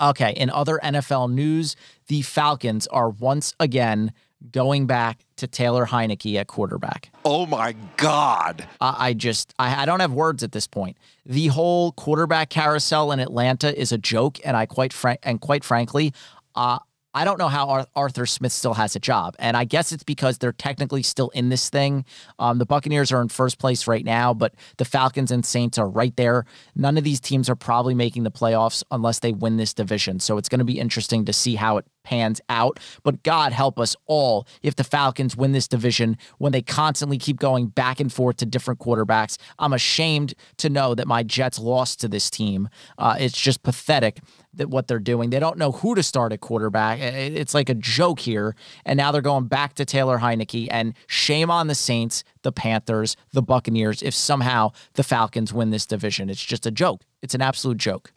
[0.01, 1.77] Okay, in other NFL news,
[2.09, 4.13] the Falcons are once again
[4.53, 7.11] going back to Taylor Heinicke at quarterback.
[7.25, 8.67] Oh my God.
[8.81, 10.97] I, I just, I, I don't have words at this point.
[11.27, 15.65] The whole quarterback carousel in Atlanta is a joke, and I quite frank and quite
[15.65, 16.15] frankly,
[16.55, 16.79] uh,
[17.13, 19.35] I don't know how Arthur Smith still has a job.
[19.39, 22.05] And I guess it's because they're technically still in this thing.
[22.39, 25.89] Um, the Buccaneers are in first place right now, but the Falcons and Saints are
[25.89, 26.45] right there.
[26.77, 30.21] None of these teams are probably making the playoffs unless they win this division.
[30.21, 32.79] So it's going to be interesting to see how it pans out.
[33.03, 37.39] But God help us all if the Falcons win this division when they constantly keep
[37.39, 39.37] going back and forth to different quarterbacks.
[39.59, 42.69] I'm ashamed to know that my Jets lost to this team.
[42.99, 44.21] Uh, it's just pathetic
[44.55, 45.31] that what they're doing.
[45.31, 46.99] They don't know who to start at quarterback.
[47.01, 48.57] It's like a joke here.
[48.85, 50.69] And now they're going back to Taylor Heinicke.
[50.71, 55.87] And shame on the Saints, the Panthers, the Buccaneers if somehow the Falcons win this
[55.87, 56.29] division.
[56.31, 57.03] It's just a joke.
[57.23, 58.13] It's an absolute joke.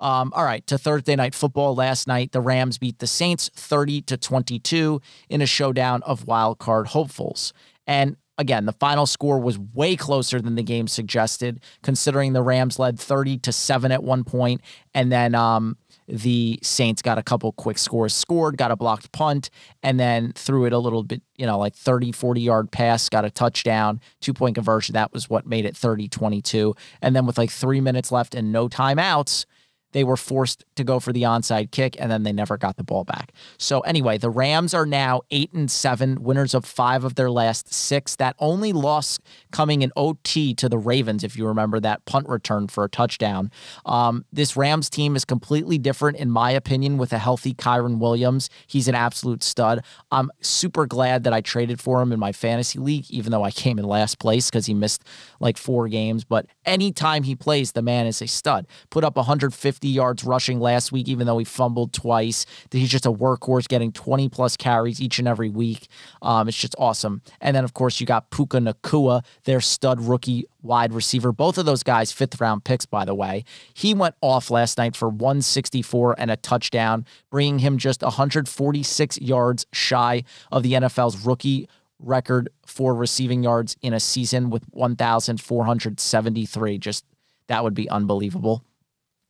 [0.00, 4.02] Um, all right, to Thursday night football last night, the Rams beat the Saints 30
[4.02, 7.52] to 22 in a showdown of wild card hopefuls.
[7.86, 12.78] And again, the final score was way closer than the game suggested, considering the Rams
[12.78, 14.60] led 30 to 7 at one point,
[14.94, 15.76] and then um,
[16.08, 19.50] the Saints got a couple quick scores scored, got a blocked punt,
[19.82, 23.24] and then threw it a little bit, you know, like 30, 40 yard pass, got
[23.24, 24.94] a touchdown, two point conversion.
[24.94, 26.74] That was what made it 30 22.
[27.00, 29.46] And then with like three minutes left and no timeouts,
[29.92, 32.84] they were forced to go for the onside kick and then they never got the
[32.84, 33.32] ball back.
[33.58, 37.72] So anyway, the Rams are now 8 and 7, winners of 5 of their last
[37.72, 38.16] 6.
[38.16, 39.18] That only loss
[39.50, 43.50] coming in OT to the Ravens if you remember that punt return for a touchdown.
[43.86, 48.48] Um, this Rams team is completely different in my opinion with a healthy Kyren Williams.
[48.66, 49.84] He's an absolute stud.
[50.10, 53.50] I'm super glad that I traded for him in my fantasy league even though I
[53.50, 55.04] came in last place cuz he missed
[55.40, 58.66] like 4 games, but anytime he plays the man is a stud.
[58.90, 62.46] Put up 150 50 yards rushing last week, even though he fumbled twice.
[62.70, 65.88] He's just a workhorse getting 20 plus carries each and every week.
[66.22, 67.20] Um, it's just awesome.
[67.40, 71.32] And then, of course, you got Puka Nacua, their stud rookie wide receiver.
[71.32, 73.44] Both of those guys, fifth round picks, by the way.
[73.74, 79.66] He went off last night for 164 and a touchdown, bringing him just 146 yards
[79.72, 81.68] shy of the NFL's rookie
[81.98, 86.78] record for receiving yards in a season with 1,473.
[86.78, 87.04] Just
[87.48, 88.62] that would be unbelievable.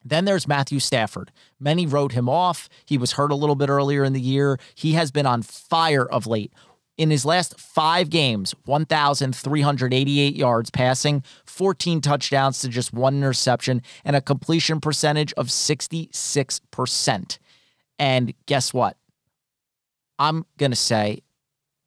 [0.05, 1.31] Then there's Matthew Stafford.
[1.61, 2.69] Many wrote him off.
[2.85, 4.59] He was hurt a little bit earlier in the year.
[4.75, 6.53] He has been on fire of late.
[6.99, 14.15] In his last five games, 1,388 yards passing, 14 touchdowns to just one interception, and
[14.15, 17.39] a completion percentage of 66%.
[17.99, 18.97] And guess what?
[20.19, 21.23] I'm going to say,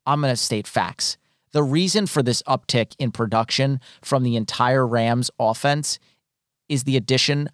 [0.06, 1.18] I'm going to state facts.
[1.52, 6.00] The reason for this uptick in production from the entire Rams offense
[6.68, 7.50] is the addition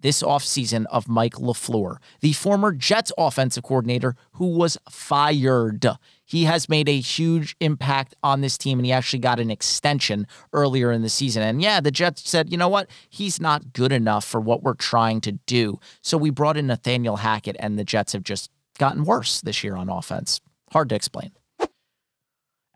[0.00, 5.86] this offseason of Mike LaFleur, the former Jets offensive coordinator who was fired.
[6.24, 10.26] He has made a huge impact on this team, and he actually got an extension
[10.52, 11.42] earlier in the season.
[11.42, 12.88] And yeah, the Jets said, you know what?
[13.08, 15.80] He's not good enough for what we're trying to do.
[16.02, 19.74] So we brought in Nathaniel Hackett, and the Jets have just gotten worse this year
[19.74, 20.40] on offense.
[20.72, 21.32] Hard to explain.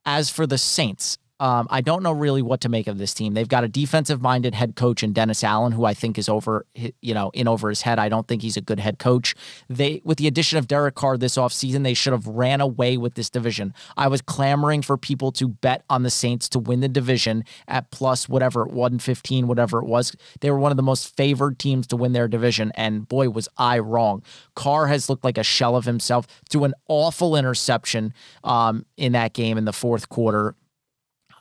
[0.04, 3.34] As for the Saints, um, I don't know really what to make of this team.
[3.34, 6.66] They've got a defensive minded head coach in Dennis Allen, who I think is over,
[7.00, 7.98] you know, in over his head.
[7.98, 9.34] I don't think he's a good head coach.
[9.68, 13.14] They, with the addition of Derek Carr this offseason, they should have ran away with
[13.14, 13.74] this division.
[13.96, 17.90] I was clamoring for people to bet on the Saints to win the division at
[17.90, 20.14] plus whatever, 115, whatever it was.
[20.42, 22.70] They were one of the most favored teams to win their division.
[22.76, 24.22] And boy, was I wrong.
[24.54, 29.32] Carr has looked like a shell of himself through an awful interception um, in that
[29.32, 30.54] game in the fourth quarter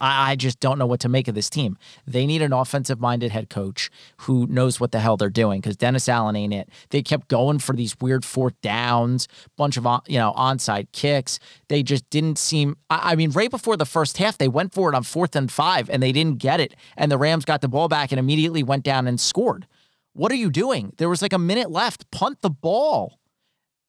[0.01, 1.77] I, I just don't know what to make of this team.
[2.05, 3.89] They need an offensive minded head coach
[4.21, 6.69] who knows what the hell they're doing because Dennis Allen ain't it.
[6.89, 11.39] They kept going for these weird fourth downs, bunch of uh, you know onside kicks.
[11.69, 12.75] They just didn't seem.
[12.89, 15.51] I, I mean, right before the first half, they went for it on fourth and
[15.51, 18.63] five and they didn't get it, and the Rams got the ball back and immediately
[18.63, 19.67] went down and scored.
[20.13, 20.93] What are you doing?
[20.97, 22.09] There was like a minute left.
[22.11, 23.19] Punt the ball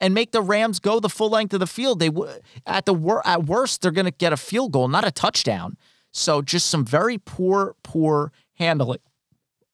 [0.01, 2.01] and make the Rams go the full length of the field.
[2.01, 2.11] They
[2.67, 5.77] at the wor- at worst they're going to get a field goal, not a touchdown.
[6.13, 9.01] So just some very poor, poor handling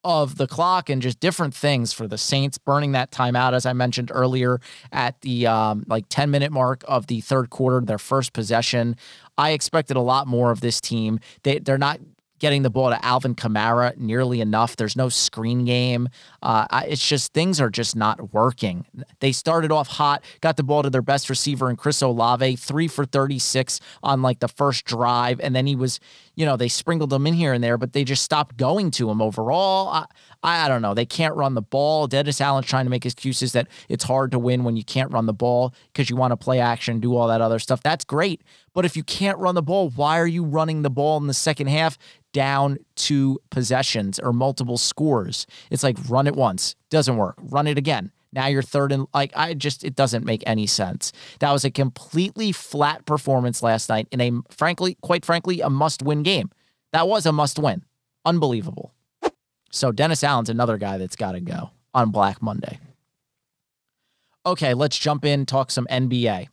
[0.03, 3.73] of the clock and just different things for the Saints, burning that timeout, as I
[3.73, 8.31] mentioned earlier, at the um, like 10 minute mark of the third quarter, their first
[8.31, 8.95] possession.
[9.37, 11.19] I expected a lot more of this team.
[11.43, 11.99] They, they're not
[12.39, 14.75] getting the ball to Alvin Kamara nearly enough.
[14.75, 16.09] There's no screen game.
[16.41, 18.85] Uh, it's just things are just not working.
[19.19, 22.87] They started off hot, got the ball to their best receiver in Chris Olave, three
[22.87, 25.99] for 36 on like the first drive, and then he was,
[26.35, 29.09] you know, they sprinkled him in here and there, but they just stopped going to
[29.09, 29.89] him overall.
[29.89, 30.05] I,
[30.41, 30.93] I don't know.
[30.93, 32.07] They can't run the ball.
[32.07, 35.25] Dennis Allen's trying to make excuses that it's hard to win when you can't run
[35.25, 37.83] the ball because you want to play action, do all that other stuff.
[37.83, 38.41] That's great.
[38.73, 41.33] But if you can't run the ball, why are you running the ball in the
[41.33, 41.97] second half
[42.33, 45.47] down two possessions or multiple scores.
[45.71, 47.35] It's like run it once, doesn't work.
[47.41, 48.11] Run it again.
[48.31, 51.11] Now you're third and like I just it doesn't make any sense.
[51.39, 56.23] That was a completely flat performance last night in a frankly, quite frankly, a must-win
[56.23, 56.51] game.
[56.91, 57.83] That was a must-win.
[58.25, 58.93] Unbelievable.
[59.71, 62.79] So Dennis Allen's another guy that's got to go on Black Monday.
[64.45, 66.47] Okay, let's jump in talk some NBA.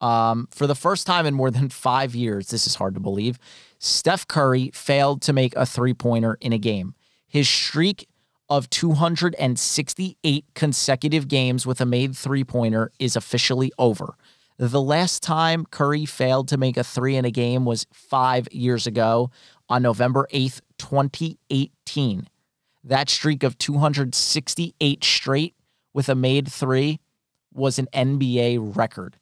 [0.00, 3.38] Um, for the first time in more than five years, this is hard to believe,
[3.84, 6.94] Steph Curry failed to make a three pointer in a game.
[7.28, 8.08] His streak
[8.48, 14.14] of 268 consecutive games with a made three pointer is officially over.
[14.56, 18.86] The last time Curry failed to make a three in a game was five years
[18.86, 19.30] ago
[19.68, 22.28] on November 8th, 2018.
[22.84, 25.54] That streak of 268 straight
[25.92, 27.00] with a made three
[27.52, 29.18] was an NBA record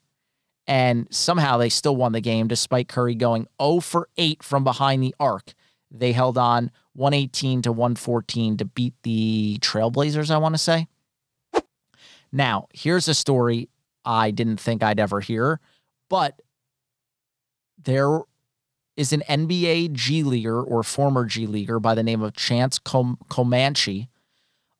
[0.67, 5.03] and somehow they still won the game despite Curry going 0 for 8 from behind
[5.03, 5.53] the arc.
[5.91, 10.87] They held on 118 to 114 to beat the Trailblazers, I want to say.
[12.31, 13.69] Now, here's a story
[14.03, 15.59] I didn't think I'd ever hear,
[16.09, 16.41] but
[17.81, 18.21] there
[18.97, 23.19] is an NBA G Leaguer or former G Leaguer by the name of Chance Com-
[23.29, 24.09] Comanche,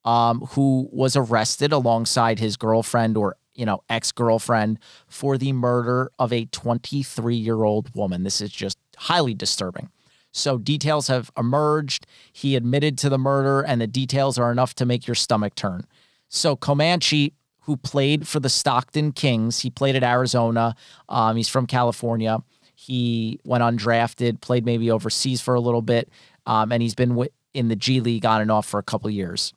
[0.04, 6.12] um, who was arrested alongside his girlfriend or you know, ex girlfriend for the murder
[6.20, 8.24] of a 23 year old woman.
[8.24, 9.90] This is just highly disturbing.
[10.32, 12.08] So, details have emerged.
[12.32, 15.86] He admitted to the murder, and the details are enough to make your stomach turn.
[16.28, 20.76] So, Comanche, who played for the Stockton Kings, he played at Arizona.
[21.08, 22.40] Um, he's from California.
[22.74, 26.10] He went undrafted, played maybe overseas for a little bit,
[26.48, 29.54] um, and he's been in the G League on and off for a couple years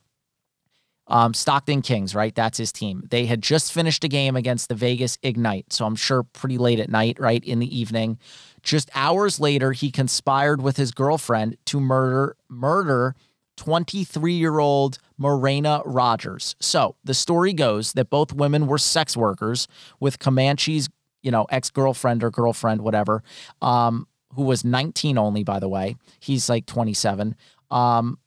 [1.08, 2.34] um, Stockton Kings, right?
[2.34, 3.06] That's his team.
[3.10, 5.72] They had just finished a game against the Vegas Ignite.
[5.72, 7.42] So I'm sure pretty late at night, right?
[7.44, 8.18] In the evening.
[8.62, 13.14] Just hours later, he conspired with his girlfriend to murder murder
[13.56, 16.56] 23 year old Morena Rogers.
[16.60, 19.68] So the story goes that both women were sex workers
[20.00, 20.88] with Comanche's,
[21.22, 23.22] you know, ex girlfriend or girlfriend, whatever,
[23.62, 25.96] um, who was 19 only, by the way.
[26.20, 27.36] He's like 27.
[27.70, 28.18] Um,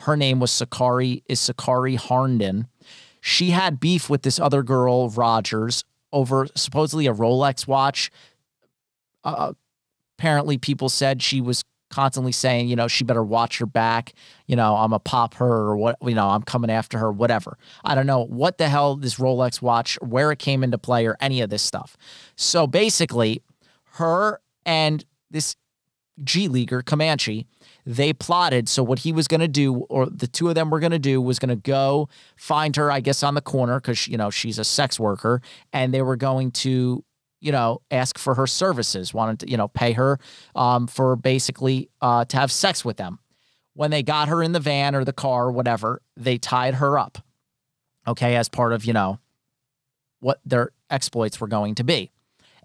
[0.00, 2.68] her name was Sakari is Sakari Harnden.
[3.20, 8.10] She had beef with this other girl, Rogers, over supposedly a Rolex watch.
[9.24, 9.54] Uh,
[10.18, 14.12] apparently, people said she was constantly saying, you know, she better watch her back.
[14.46, 17.58] You know, I'm a pop her or what, you know, I'm coming after her, whatever.
[17.84, 21.16] I don't know what the hell this Rolex watch, where it came into play or
[21.20, 21.96] any of this stuff.
[22.36, 23.42] So basically,
[23.94, 25.56] her and this
[26.22, 27.46] G Leaguer, Comanche,
[27.86, 28.68] they plotted.
[28.68, 30.98] So what he was going to do, or the two of them were going to
[30.98, 34.28] do, was going to go find her, I guess, on the corner because you know
[34.28, 35.40] she's a sex worker,
[35.72, 37.04] and they were going to,
[37.40, 40.18] you know, ask for her services, wanted to, you know, pay her
[40.56, 43.20] um, for basically uh, to have sex with them.
[43.74, 46.98] When they got her in the van or the car or whatever, they tied her
[46.98, 47.18] up.
[48.08, 49.20] Okay, as part of you know
[50.18, 52.10] what their exploits were going to be.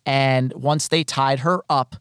[0.03, 1.95] And once they tied her up,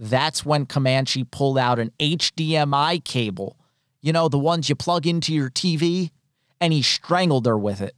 [0.00, 3.58] that's when Comanche pulled out an HDMI cable,
[4.00, 6.10] you know, the ones you plug into your TV,
[6.58, 7.94] and he strangled her with it.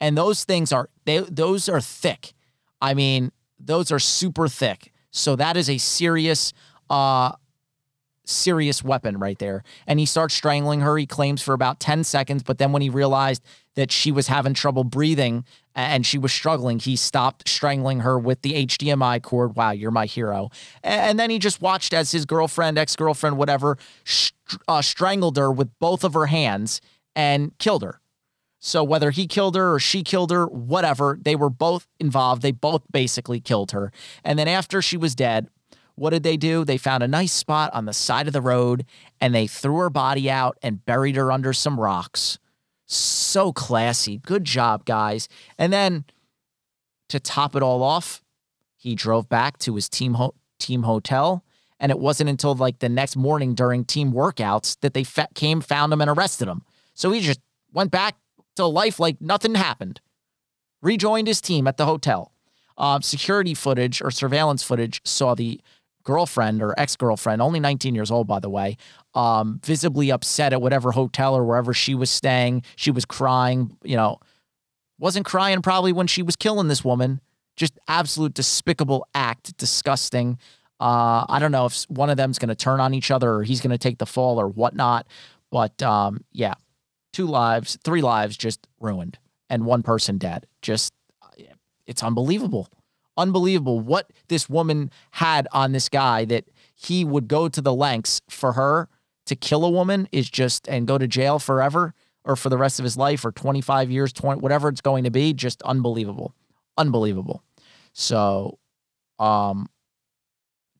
[0.00, 2.34] And those things are they those are thick.
[2.80, 4.92] I mean, those are super thick.
[5.10, 6.52] So that is a serious
[6.88, 7.32] uh
[8.24, 9.64] serious weapon right there.
[9.88, 12.88] And he starts strangling her, he claims for about 10 seconds, but then when he
[12.88, 13.42] realized
[13.74, 15.44] that she was having trouble breathing
[15.74, 19.56] and she was struggling, he stopped strangling her with the HDMI cord.
[19.56, 20.50] Wow, you're my hero.
[20.82, 23.78] And then he just watched as his girlfriend, ex girlfriend, whatever,
[24.68, 26.80] uh, strangled her with both of her hands
[27.14, 28.00] and killed her.
[28.58, 32.42] So whether he killed her or she killed her, whatever, they were both involved.
[32.42, 33.90] They both basically killed her.
[34.22, 35.48] And then after she was dead,
[35.94, 36.64] what did they do?
[36.64, 38.84] They found a nice spot on the side of the road
[39.20, 42.38] and they threw her body out and buried her under some rocks.
[42.92, 44.18] So classy.
[44.18, 45.28] Good job, guys.
[45.56, 46.04] And then
[47.08, 48.20] to top it all off,
[48.76, 51.44] he drove back to his team ho- team hotel
[51.78, 55.60] And it wasn't until like the next morning during team workouts that they fa- came,
[55.60, 56.62] found him, and arrested him.
[56.94, 57.40] So he just
[57.72, 58.16] went back
[58.56, 60.00] to life like nothing happened.
[60.82, 62.32] Rejoined his team at the hotel.
[62.76, 65.60] Uh, security footage or surveillance footage saw the
[66.04, 68.76] girlfriend or ex girlfriend, only 19 years old, by the way,
[69.14, 72.62] um, visibly upset at whatever hotel or wherever she was staying.
[72.76, 74.18] She was crying, you know,
[74.98, 77.20] wasn't crying probably when she was killing this woman.
[77.56, 80.38] Just absolute despicable act, disgusting.
[80.78, 83.42] Uh, I don't know if one of them's going to turn on each other or
[83.42, 85.06] he's going to take the fall or whatnot.
[85.50, 86.54] But um, yeah,
[87.12, 89.18] two lives, three lives just ruined,
[89.50, 90.46] and one person dead.
[90.62, 90.92] Just,
[91.86, 92.68] it's unbelievable.
[93.20, 98.22] Unbelievable what this woman had on this guy that he would go to the lengths
[98.30, 98.88] for her
[99.26, 101.94] to kill a woman is just and go to jail forever
[102.24, 105.10] or for the rest of his life or 25 years, 20, whatever it's going to
[105.10, 106.34] be, just unbelievable.
[106.76, 107.42] Unbelievable.
[107.92, 108.58] So,
[109.18, 109.68] um,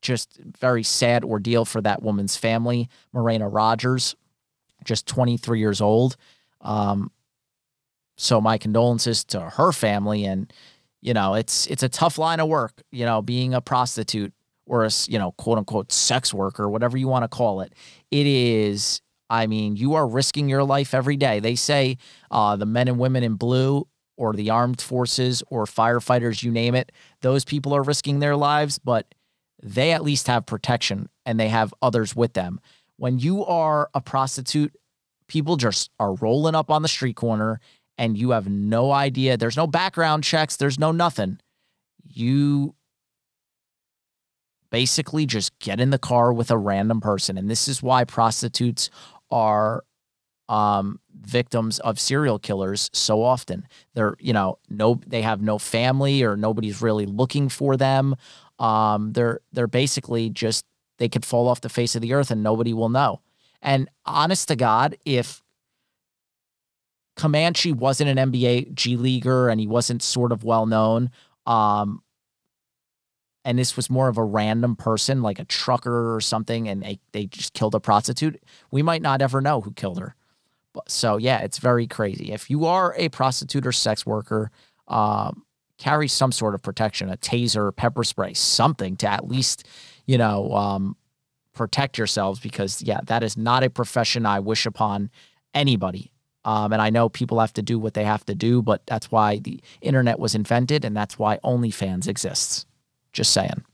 [0.01, 2.89] just very sad ordeal for that woman's family.
[3.13, 4.17] Morena Rogers,
[4.85, 6.17] just 23 years old.
[6.63, 7.11] Um,
[8.17, 10.53] so my condolences to her family and
[11.01, 14.33] you know it's it's a tough line of work you know being a prostitute
[14.67, 17.75] or a you know quote unquote sex worker whatever you want to call it.
[18.11, 21.41] It is i mean you are risking your life every day.
[21.41, 21.99] They say
[22.31, 23.87] uh, the men and women in blue
[24.17, 26.93] or the armed forces or firefighters you name it
[27.23, 29.07] those people are risking their lives but
[29.63, 32.61] they at least have protection and they have others with them.
[32.97, 34.75] When you are a prostitute
[35.29, 37.61] people just are rolling up on the street corner
[38.01, 39.37] and you have no idea.
[39.37, 41.39] There's no background checks, there's no nothing.
[42.03, 42.75] You
[44.71, 47.37] basically just get in the car with a random person.
[47.37, 48.89] And this is why prostitutes
[49.31, 49.85] are
[50.49, 53.69] um, victims of serial killers so often.
[53.93, 58.17] They're, you know, no, they have no family or nobody's really looking for them.
[58.59, 60.65] Um, they're they're basically just
[60.97, 63.21] they could fall off the face of the earth and nobody will know.
[63.61, 65.43] And honest to God, if
[67.21, 71.11] Comanche wasn't an NBA G leaguer and he wasn't sort of well known,
[71.45, 72.03] um,
[73.45, 76.99] and this was more of a random person, like a trucker or something, and they,
[77.13, 80.15] they just killed a prostitute, we might not ever know who killed her.
[80.73, 82.33] But, so yeah, it's very crazy.
[82.33, 84.51] If you are a prostitute or sex worker,
[84.89, 85.45] um,
[85.77, 89.67] carry some sort of protection, a taser, pepper spray, something to at least,
[90.07, 90.97] you know, um,
[91.53, 95.11] protect yourselves because yeah, that is not a profession I wish upon
[95.53, 96.13] anybody.
[96.45, 99.11] Um, and I know people have to do what they have to do, but that's
[99.11, 102.67] why the internet was invented, and that's why OnlyFans exists.
[103.13, 103.65] Just saying.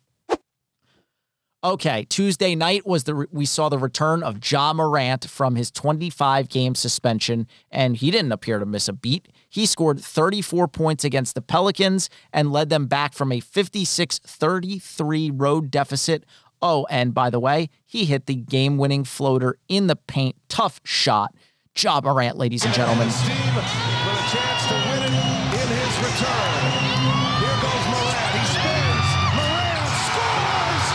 [1.65, 6.49] Okay, Tuesday night was the we saw the return of Ja Morant from his 25
[6.49, 9.29] game suspension, and he didn't appear to miss a beat.
[9.49, 15.31] He scored 34 points against the Pelicans and led them back from a 56 33
[15.31, 16.25] road deficit
[16.63, 20.37] Oh, and by the way, he hit the game winning floater in the paint.
[20.49, 21.35] Tough shot.
[21.77, 23.11] Ja Morant, ladies and gentlemen.
[23.11, 26.73] Steve with a chance to win it in his return.
[27.37, 28.33] Here goes Morant.
[28.33, 29.09] He spins.
[29.37, 30.87] Morant scores!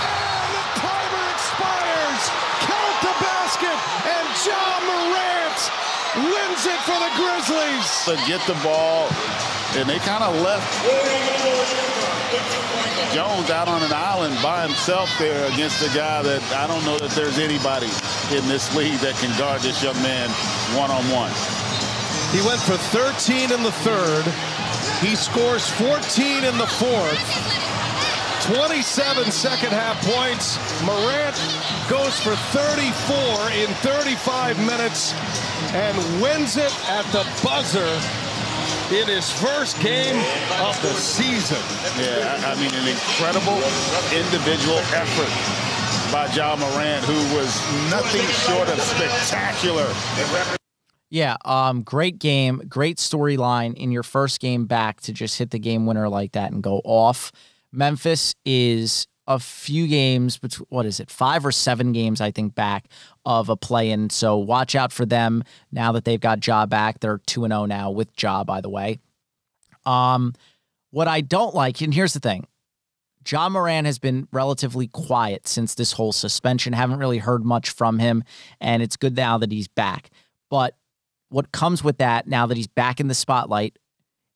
[0.00, 2.22] And the timer expires.
[2.64, 3.78] Count the basket.
[4.08, 5.60] And Ja Morant
[6.24, 7.88] wins it for the Grizzlies.
[8.08, 9.12] To get the ball,
[9.76, 10.64] and they kind of left
[13.12, 16.98] Jones out on an island by himself there against a guy that I don't know
[16.98, 17.90] that there's anybody
[18.30, 20.28] in this league that can guard this young man
[20.78, 21.32] one-on-one.
[22.30, 24.24] He went for 13 in the third.
[25.02, 27.50] He scores 14 in the fourth.
[28.54, 30.56] 27 second half points.
[30.86, 31.36] Morant
[31.90, 35.12] goes for 34 in 35 minutes
[35.74, 38.29] and wins it at the buzzer
[38.92, 40.16] in his first game
[40.60, 41.58] of the season.
[41.98, 43.58] Yeah, I mean, an incredible
[44.12, 45.30] individual effort
[46.12, 47.54] by Ja Morant, who was
[47.90, 49.86] nothing short of spectacular.
[51.08, 55.58] Yeah, um, great game, great storyline in your first game back to just hit the
[55.58, 57.32] game winner like that and go off.
[57.72, 62.56] Memphis is a few games, but what is it, five or seven games, I think,
[62.56, 62.86] back
[63.24, 64.10] of a play in.
[64.10, 66.98] So watch out for them now that they've got Ja back.
[66.98, 68.98] They're 2 0 now with Ja, by the way.
[69.86, 70.34] Um,
[70.90, 72.48] what I don't like, and here's the thing
[73.24, 76.72] Ja Morant has been relatively quiet since this whole suspension.
[76.72, 78.24] Haven't really heard much from him,
[78.60, 80.10] and it's good now that he's back.
[80.50, 80.74] But
[81.28, 83.78] what comes with that now that he's back in the spotlight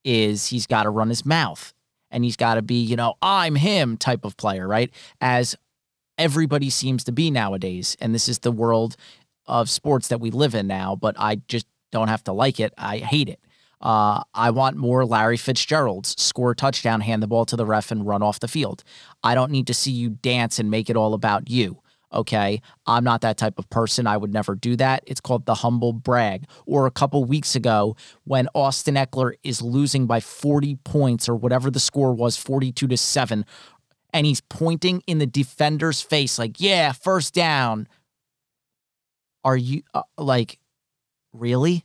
[0.04, 1.74] is he's got to run his mouth
[2.14, 4.90] and he's got to be, you know, I'm him type of player, right?
[5.20, 5.56] As
[6.16, 7.96] everybody seems to be nowadays.
[8.00, 8.96] And this is the world
[9.46, 12.72] of sports that we live in now, but I just don't have to like it.
[12.78, 13.40] I hate it.
[13.80, 16.14] Uh, I want more Larry Fitzgeralds.
[16.18, 18.84] Score a touchdown, hand the ball to the ref, and run off the field.
[19.24, 21.82] I don't need to see you dance and make it all about you.
[22.14, 22.62] Okay.
[22.86, 24.06] I'm not that type of person.
[24.06, 25.02] I would never do that.
[25.06, 26.46] It's called the humble brag.
[26.64, 31.70] Or a couple weeks ago, when Austin Ekeler is losing by 40 points or whatever
[31.70, 33.44] the score was, 42 to 7,
[34.12, 37.88] and he's pointing in the defender's face, like, yeah, first down.
[39.42, 40.60] Are you uh, like,
[41.32, 41.84] really?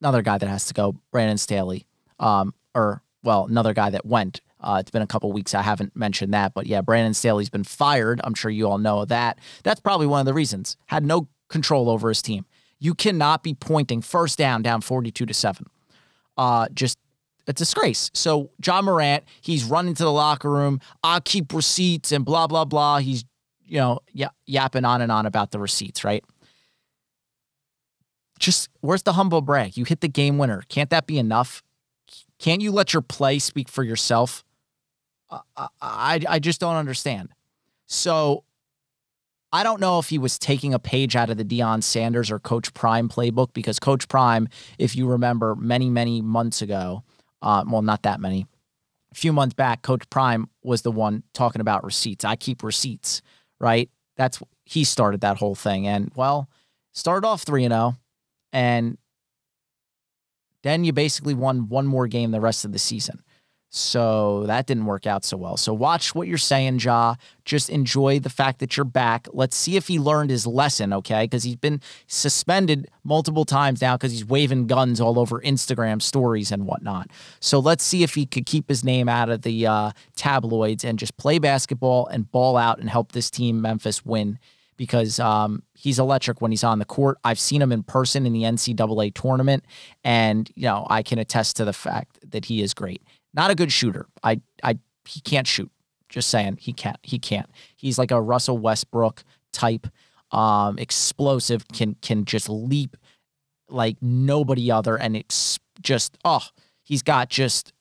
[0.00, 1.86] Another guy that has to go, Brandon Staley.
[2.18, 4.40] Um, or, well, another guy that went.
[4.60, 5.54] Uh, it's been a couple weeks.
[5.54, 8.20] I haven't mentioned that, but yeah, Brandon Staley's been fired.
[8.24, 9.38] I'm sure you all know that.
[9.62, 10.76] That's probably one of the reasons.
[10.86, 12.46] Had no control over his team.
[12.78, 15.66] You cannot be pointing first down down 42 to 7.
[16.36, 16.98] Uh, just
[17.46, 18.10] a disgrace.
[18.14, 20.80] So Ja Morant, he's running to the locker room.
[21.02, 22.98] I'll keep receipts and blah blah blah.
[22.98, 23.24] He's
[23.64, 26.24] you know y- yapping on and on about the receipts, right?
[28.38, 29.76] Just where's the humble brag?
[29.76, 30.62] You hit the game winner.
[30.68, 31.62] Can't that be enough?
[32.38, 34.44] Can't you let your play speak for yourself?
[35.30, 37.30] I, I, just don't understand.
[37.86, 38.44] So
[39.52, 42.38] I don't know if he was taking a page out of the Deion Sanders or
[42.38, 44.48] Coach Prime playbook because Coach Prime,
[44.78, 47.02] if you remember many, many months ago,
[47.42, 48.46] uh, well, not that many,
[49.12, 52.24] a few months back, Coach Prime was the one talking about receipts.
[52.24, 53.22] I keep receipts,
[53.58, 53.88] right?
[54.16, 55.86] That's he started that whole thing.
[55.86, 56.48] And well,
[56.92, 57.96] started off 3 0,
[58.52, 58.98] and
[60.62, 63.22] then you basically won one more game the rest of the season.
[63.76, 65.58] So that didn't work out so well.
[65.58, 67.16] So watch what you're saying, Ja.
[67.44, 69.28] Just enjoy the fact that you're back.
[69.34, 71.24] Let's see if he learned his lesson, okay?
[71.24, 76.50] Because he's been suspended multiple times now because he's waving guns all over Instagram stories
[76.50, 77.10] and whatnot.
[77.38, 80.98] So let's see if he could keep his name out of the uh, tabloids and
[80.98, 84.38] just play basketball and ball out and help this team, Memphis, win
[84.76, 87.18] because um, he's electric when he's on the court.
[87.24, 89.64] I've seen him in person in the NCAA tournament,
[90.04, 93.02] and you know I can attest to the fact that he is great.
[93.36, 94.06] Not a good shooter.
[94.24, 95.70] I I he can't shoot.
[96.08, 96.98] Just saying, he can't.
[97.02, 97.48] He can't.
[97.76, 99.22] He's like a Russell Westbrook
[99.52, 99.86] type,
[100.30, 101.68] um, explosive.
[101.68, 102.96] Can can just leap
[103.68, 106.46] like nobody other, and it's just oh,
[106.82, 107.72] he's got just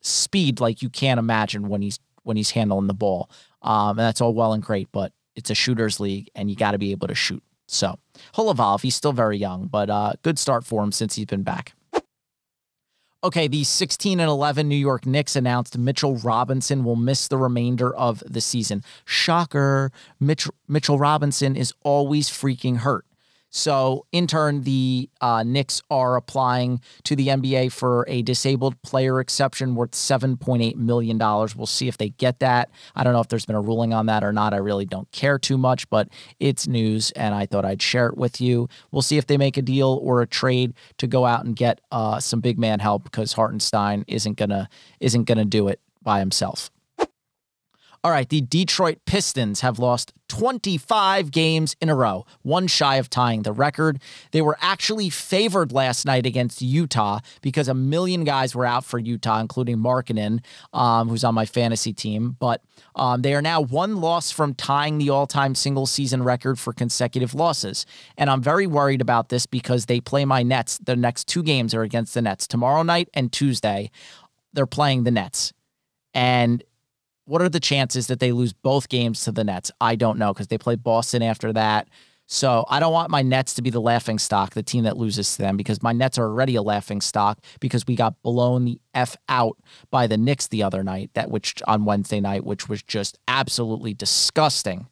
[0.00, 3.30] speed like you can't imagine when he's when he's handling the ball.
[3.62, 6.72] Um, and that's all well and great, but it's a shooters league, and you got
[6.72, 7.42] to be able to shoot.
[7.66, 7.98] So
[8.34, 8.82] he'll evolve.
[8.82, 11.72] He's still very young, but uh, good start for him since he's been back.
[13.24, 17.94] Okay, the 16 and 11 New York Knicks announced Mitchell Robinson will miss the remainder
[17.96, 18.84] of the season.
[19.06, 19.90] Shocker.
[20.20, 23.06] Mitch, Mitchell Robinson is always freaking hurt.
[23.56, 29.20] So, in turn, the uh, Knicks are applying to the NBA for a disabled player
[29.20, 31.18] exception worth $7.8 million.
[31.18, 32.70] We'll see if they get that.
[32.96, 34.54] I don't know if there's been a ruling on that or not.
[34.54, 36.08] I really don't care too much, but
[36.40, 38.68] it's news, and I thought I'd share it with you.
[38.90, 41.80] We'll see if they make a deal or a trade to go out and get
[41.92, 46.72] uh, some big man help because Hartenstein isn't gonna isn't gonna do it by himself.
[48.04, 53.08] All right, the Detroit Pistons have lost 25 games in a row, one shy of
[53.08, 53.98] tying the record.
[54.30, 58.98] They were actually favored last night against Utah because a million guys were out for
[58.98, 60.44] Utah, including Markkanen,
[60.74, 62.36] um, who's on my fantasy team.
[62.38, 62.62] But
[62.94, 66.74] um, they are now one loss from tying the all time single season record for
[66.74, 67.86] consecutive losses.
[68.18, 70.76] And I'm very worried about this because they play my Nets.
[70.76, 73.90] The next two games are against the Nets tomorrow night and Tuesday.
[74.52, 75.54] They're playing the Nets.
[76.12, 76.62] And
[77.26, 79.70] what are the chances that they lose both games to the Nets?
[79.80, 81.88] I don't know because they play Boston after that.
[82.26, 85.36] So I don't want my Nets to be the laughing stock, the team that loses
[85.36, 88.80] to them, because my Nets are already a laughing stock because we got blown the
[88.94, 89.58] f out
[89.90, 93.92] by the Knicks the other night, that which on Wednesday night, which was just absolutely
[93.92, 94.88] disgusting.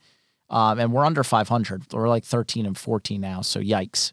[0.50, 1.92] Um, and we're under 500.
[1.92, 3.40] We're like 13 and 14 now.
[3.40, 4.12] So yikes.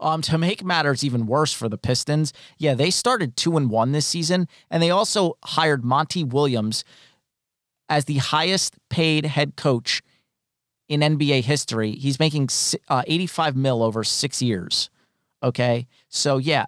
[0.00, 3.92] Um, to make matters even worse for the Pistons, yeah, they started two and one
[3.92, 6.84] this season, and they also hired Monty Williams
[7.88, 10.02] as the highest paid head coach
[10.88, 11.92] in NBA history.
[11.92, 12.48] He's making
[12.88, 14.90] uh, 85 mil over six years.
[15.42, 16.66] Okay, so yeah,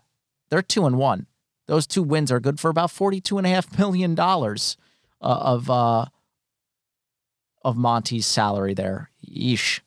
[0.49, 1.27] they're two and one.
[1.67, 4.77] Those two wins are good for about 42 and a half million dollars
[5.21, 6.07] uh, of uh,
[7.65, 9.11] of Monty's salary there.
[9.27, 9.81] Yeesh.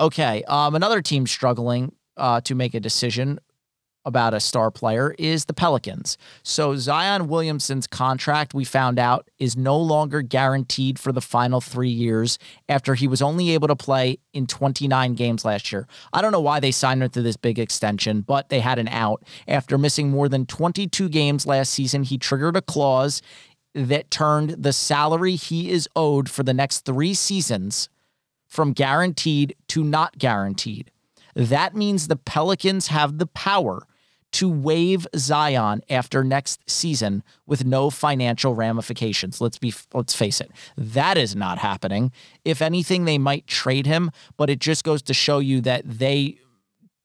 [0.00, 3.40] Okay, um, another team struggling uh, to make a decision
[4.08, 6.16] about a star player is the Pelicans.
[6.42, 11.90] So Zion Williamson's contract, we found out, is no longer guaranteed for the final three
[11.90, 12.38] years
[12.68, 15.86] after he was only able to play in 29 games last year.
[16.12, 18.88] I don't know why they signed him to this big extension, but they had an
[18.88, 19.22] out.
[19.46, 23.20] After missing more than 22 games last season, he triggered a clause
[23.74, 27.90] that turned the salary he is owed for the next three seasons
[28.46, 30.90] from guaranteed to not guaranteed.
[31.38, 33.86] That means the Pelicans have the power
[34.32, 39.40] to waive Zion after next season with no financial ramifications.
[39.40, 40.50] Let's be let's face it.
[40.76, 42.10] That is not happening.
[42.44, 46.38] If anything they might trade him, but it just goes to show you that they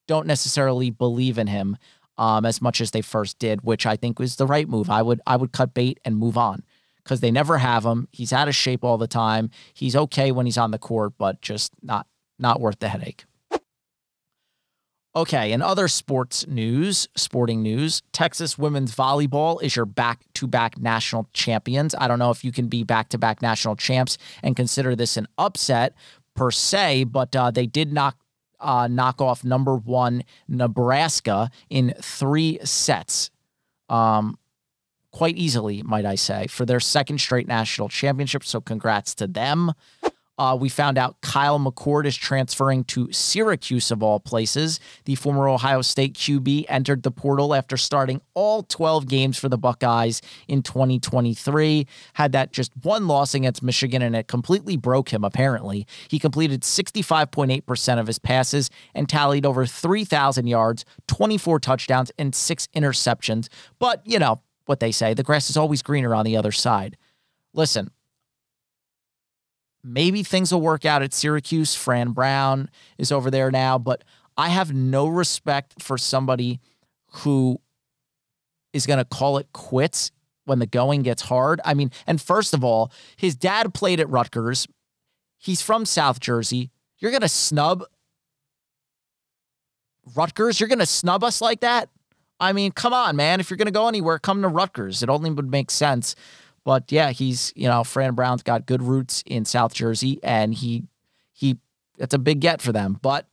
[0.08, 1.76] don't necessarily believe in him
[2.18, 4.90] um, as much as they first did, which I think was the right move.
[4.90, 6.64] I would I would cut bait and move on
[7.04, 8.08] because they never have him.
[8.10, 9.50] He's out of shape all the time.
[9.72, 13.26] He's okay when he's on the court, but just not not worth the headache.
[15.16, 20.76] Okay, in other sports news, sporting news, Texas women's volleyball is your back to back
[20.76, 21.94] national champions.
[21.96, 25.16] I don't know if you can be back to back national champs and consider this
[25.16, 25.94] an upset
[26.34, 28.16] per se, but uh, they did knock.
[28.60, 33.30] Uh, knock off number one Nebraska in three sets,
[33.90, 34.38] um,
[35.10, 38.42] quite easily, might I say, for their second straight national championship.
[38.42, 39.72] So, congrats to them.
[40.36, 44.80] Uh, we found out Kyle McCord is transferring to Syracuse, of all places.
[45.04, 49.58] The former Ohio State QB entered the portal after starting all 12 games for the
[49.58, 51.86] Buckeyes in 2023.
[52.14, 55.86] Had that just one loss against Michigan, and it completely broke him, apparently.
[56.08, 62.66] He completed 65.8% of his passes and tallied over 3,000 yards, 24 touchdowns, and six
[62.74, 63.48] interceptions.
[63.78, 66.96] But, you know, what they say the grass is always greener on the other side.
[67.52, 67.90] Listen,
[69.84, 71.74] maybe things will work out at Syracuse.
[71.74, 74.02] Fran Brown is over there now, but
[74.36, 76.58] I have no respect for somebody
[77.18, 77.60] who
[78.72, 80.10] is going to call it quits
[80.46, 81.60] when the going gets hard.
[81.64, 84.66] I mean, and first of all, his dad played at Rutgers.
[85.38, 86.70] He's from South Jersey.
[86.98, 87.84] You're going to snub
[90.16, 90.58] Rutgers?
[90.58, 91.88] You're going to snub us like that?
[92.40, 93.40] I mean, come on, man.
[93.40, 95.02] If you're going to go anywhere, come to Rutgers.
[95.02, 96.14] It only would make sense.
[96.64, 100.84] But yeah, he's you know Fran Brown's got good roots in South Jersey, and he
[101.32, 101.58] he
[101.98, 102.98] it's a big get for them.
[103.02, 103.26] But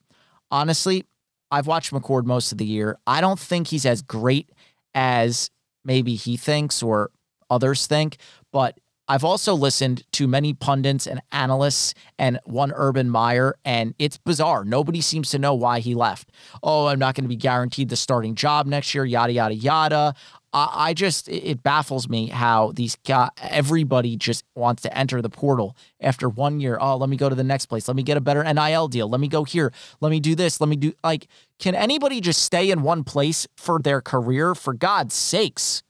[0.49, 1.05] honestly,
[1.49, 2.97] I've watched McCord most of the year.
[3.07, 4.49] I don't think he's as great
[4.93, 5.49] as
[5.83, 7.11] maybe he thinks or
[7.49, 8.17] others think,
[8.51, 8.77] but
[9.11, 14.63] I've also listened to many pundits and analysts and one Urban Meyer, and it's bizarre.
[14.63, 16.31] Nobody seems to know why he left.
[16.63, 20.15] Oh, I'm not going to be guaranteed the starting job next year, yada, yada, yada.
[20.53, 22.97] I just it baffles me how these
[23.41, 26.77] everybody just wants to enter the portal after one year.
[26.79, 27.87] Oh, let me go to the next place.
[27.87, 29.09] Let me get a better NIL deal.
[29.09, 29.71] Let me go here.
[30.01, 30.59] Let me do this.
[30.59, 31.27] Let me do like.
[31.57, 34.55] Can anybody just stay in one place for their career?
[34.55, 35.83] For God's sakes,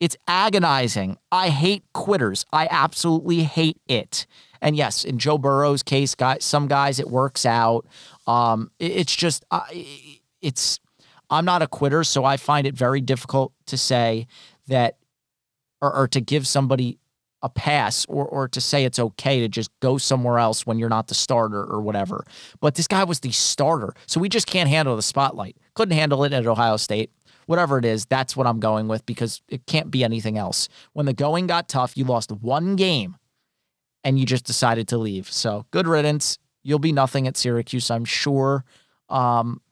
[0.00, 1.16] it's agonizing.
[1.32, 2.46] I hate quitters.
[2.52, 4.26] I absolutely hate it.
[4.60, 7.86] And yes, in Joe Burrow's case, guys, some guys it works out.
[8.26, 9.64] Um, it, it's just, uh,
[10.42, 10.80] it's
[11.30, 14.26] I'm not a quitter, so I find it very difficult to say
[14.66, 14.96] that
[15.80, 16.98] or, or to give somebody
[17.40, 20.88] a pass or or to say it's okay to just go somewhere else when you're
[20.88, 22.24] not the starter or whatever.
[22.60, 23.94] But this guy was the starter.
[24.06, 25.56] So we just can't handle the spotlight.
[25.74, 27.12] Couldn't handle it at Ohio State.
[27.46, 30.68] Whatever it is, that's what I'm going with because it can't be anything else.
[30.92, 33.16] When the going got tough, you lost one game
[34.04, 35.30] and you just decided to leave.
[35.30, 36.38] So good riddance.
[36.62, 38.64] You'll be nothing at Syracuse, I'm sure.
[39.08, 39.62] Um,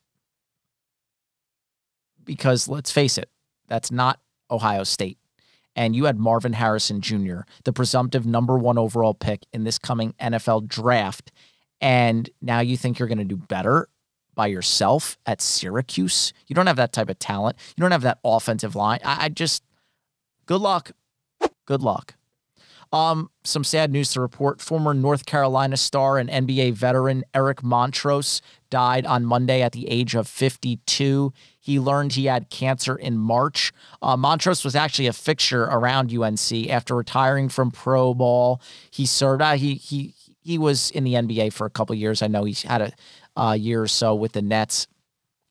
[2.27, 3.31] because let's face it,
[3.69, 4.21] that's not
[4.51, 5.19] Ohio State.
[5.75, 10.15] And you had Marvin Harrison Jr., the presumptive number one overall pick in this coming
[10.21, 11.33] NFL draft.
[11.81, 13.89] And now you think you're going to do better
[14.35, 16.33] by yourself at Syracuse?
[16.47, 17.57] You don't have that type of talent.
[17.77, 19.01] You don't have that offensive line.
[19.05, 19.63] I, I just,
[20.47, 20.93] good luck.
[21.67, 22.15] Good luck.
[22.93, 24.61] Um, some sad news to report.
[24.61, 30.15] Former North Carolina star and NBA veteran Eric Montross died on Monday at the age
[30.15, 31.33] of 52.
[31.67, 33.73] He learned he had cancer in March.
[34.01, 38.61] Uh, Montross was actually a fixture around UNC after retiring from pro ball.
[38.93, 39.43] He served.
[39.43, 42.23] Uh, he he he was in the NBA for a couple years.
[42.23, 42.95] I know he's had
[43.37, 44.87] a year or so with the Nets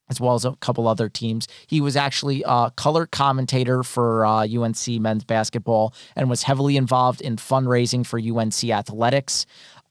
[0.09, 1.49] as well as a couple other teams.
[1.67, 7.19] He was actually a color commentator for uh, UNC men's basketball and was heavily involved
[7.19, 9.45] in fundraising for UNC athletics.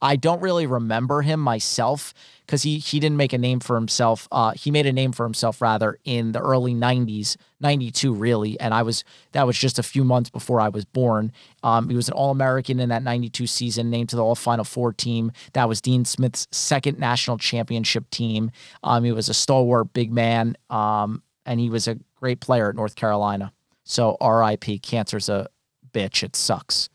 [0.05, 2.13] I don't really remember him myself
[2.45, 4.29] because he he didn't make a name for himself.
[4.31, 8.75] Uh, he made a name for himself rather in the early '90s, '92 really, and
[8.75, 9.03] I was
[9.33, 11.33] that was just a few months before I was born.
[11.63, 14.65] Um, he was an All American in that '92 season, named to the All Final
[14.65, 15.33] Four team.
[15.55, 18.51] That was Dean Smith's second national championship team.
[18.83, 22.77] Um, he was a stalwart big man, um, and he was a great player at
[22.77, 23.53] North Carolina.
[23.85, 24.81] So R.I.P.
[24.81, 25.49] Cancer's a
[25.95, 26.23] bitch.
[26.23, 26.91] It sucks.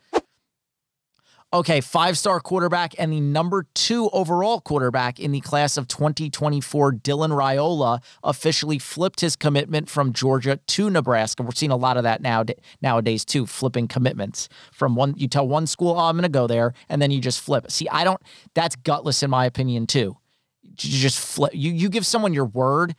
[1.52, 6.94] Okay, five star quarterback and the number two overall quarterback in the class of 2024,
[6.94, 11.42] Dylan Raiola, officially flipped his commitment from Georgia to Nebraska.
[11.42, 12.46] We're seeing a lot of that now
[12.84, 15.16] nowadays too, flipping commitments from one.
[15.18, 17.72] You tell one school, oh, I'm going to go there, and then you just flip.
[17.72, 18.22] See, I don't.
[18.54, 20.18] That's gutless in my opinion too.
[20.62, 21.54] You just flip.
[21.56, 22.94] You you give someone your word,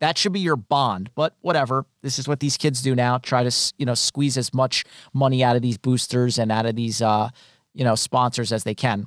[0.00, 1.86] That should be your bond, but whatever.
[2.02, 3.18] This is what these kids do now.
[3.18, 4.84] Try to, you know, squeeze as much
[5.14, 7.30] money out of these boosters and out of these, uh,
[7.72, 9.06] you know, sponsors as they can.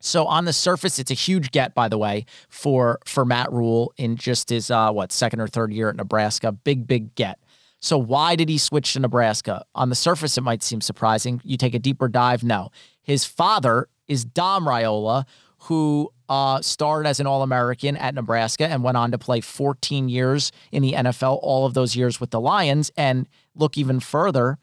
[0.00, 3.92] So on the surface, it's a huge get, by the way, for for Matt Rhule
[3.96, 6.52] in just his uh, what second or third year at Nebraska.
[6.52, 7.38] Big, big get.
[7.80, 9.64] So why did he switch to Nebraska?
[9.74, 11.40] On the surface, it might seem surprising.
[11.44, 12.42] You take a deeper dive.
[12.42, 12.70] No,
[13.02, 15.24] his father is Dom Raiola,
[15.60, 20.08] who uh, started as an All American at Nebraska and went on to play 14
[20.08, 22.92] years in the NFL, all of those years with the Lions.
[22.96, 24.56] And look even further,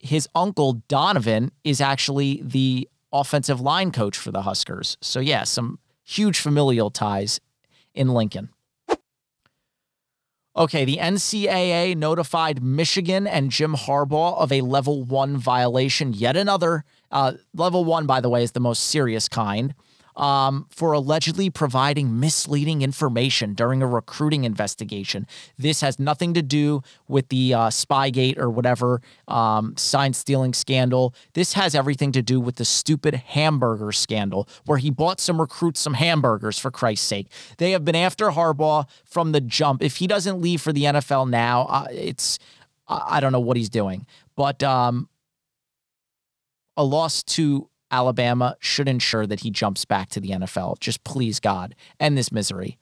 [0.00, 4.98] his uncle Donovan is actually the offensive line coach for the Huskers.
[5.00, 7.40] So, yeah, some huge familial ties
[7.94, 8.50] in Lincoln.
[10.56, 16.12] Okay, the NCAA notified Michigan and Jim Harbaugh of a level one violation.
[16.12, 16.84] Yet another.
[17.12, 19.72] Uh, level one, by the way, is the most serious kind
[20.18, 25.26] um, for allegedly providing misleading information during a recruiting investigation.
[25.56, 31.14] This has nothing to do with the uh, Spygate or whatever um, sign stealing scandal.
[31.34, 35.80] This has everything to do with the stupid hamburger scandal where he bought some recruits
[35.80, 37.28] some hamburgers for Christ's sake.
[37.58, 39.82] They have been after Harbaugh from the jump.
[39.82, 42.38] If he doesn't leave for the NFL now, uh, it's
[42.88, 45.08] I don't know what he's doing, but um,
[46.76, 50.78] a loss to Alabama should ensure that he jumps back to the NFL.
[50.80, 52.78] Just please, God, end this misery.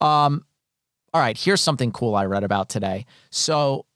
[0.00, 0.44] Um,
[1.12, 3.06] all right, here's something cool I read about today.
[3.30, 3.86] So,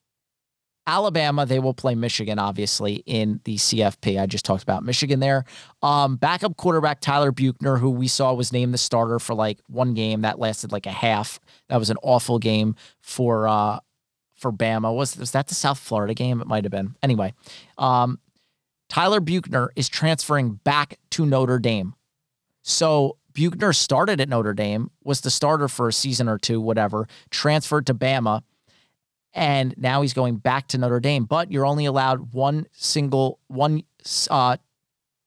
[0.86, 4.20] Alabama, they will play Michigan, obviously, in the CFP.
[4.20, 5.44] I just talked about Michigan there.
[5.82, 9.94] Um, backup quarterback Tyler Buchner, who we saw was named the starter for like one
[9.94, 11.38] game that lasted like a half.
[11.68, 13.80] That was an awful game for uh,
[14.34, 14.92] for Bama.
[14.94, 16.40] Was was that the South Florida game?
[16.40, 16.96] It might have been.
[17.02, 17.34] Anyway,
[17.76, 18.18] um,
[18.90, 21.94] Tyler Buchner is transferring back to Notre Dame.
[22.62, 27.06] So Buchner started at Notre Dame, was the starter for a season or two, whatever,
[27.30, 28.42] transferred to Bama,
[29.32, 31.24] and now he's going back to Notre Dame.
[31.24, 33.84] But you're only allowed one single, one
[34.28, 34.56] uh,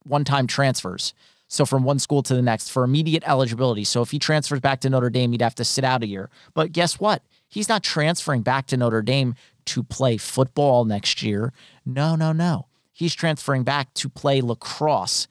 [0.04, 1.14] one time transfers.
[1.48, 3.86] So from one school to the next for immediate eligibility.
[3.86, 6.30] So if he transfers back to Notre Dame, he'd have to sit out a year.
[6.54, 7.24] But guess what?
[7.48, 9.36] He's not transferring back to Notre Dame
[9.66, 11.54] to play football next year.
[11.86, 15.28] No, no, no he's transferring back to play lacrosse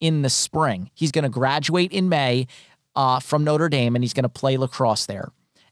[0.00, 0.90] in the spring.
[0.94, 2.48] He's going to graduate in May
[2.96, 5.30] uh, from Notre Dame and he's going to play lacrosse there.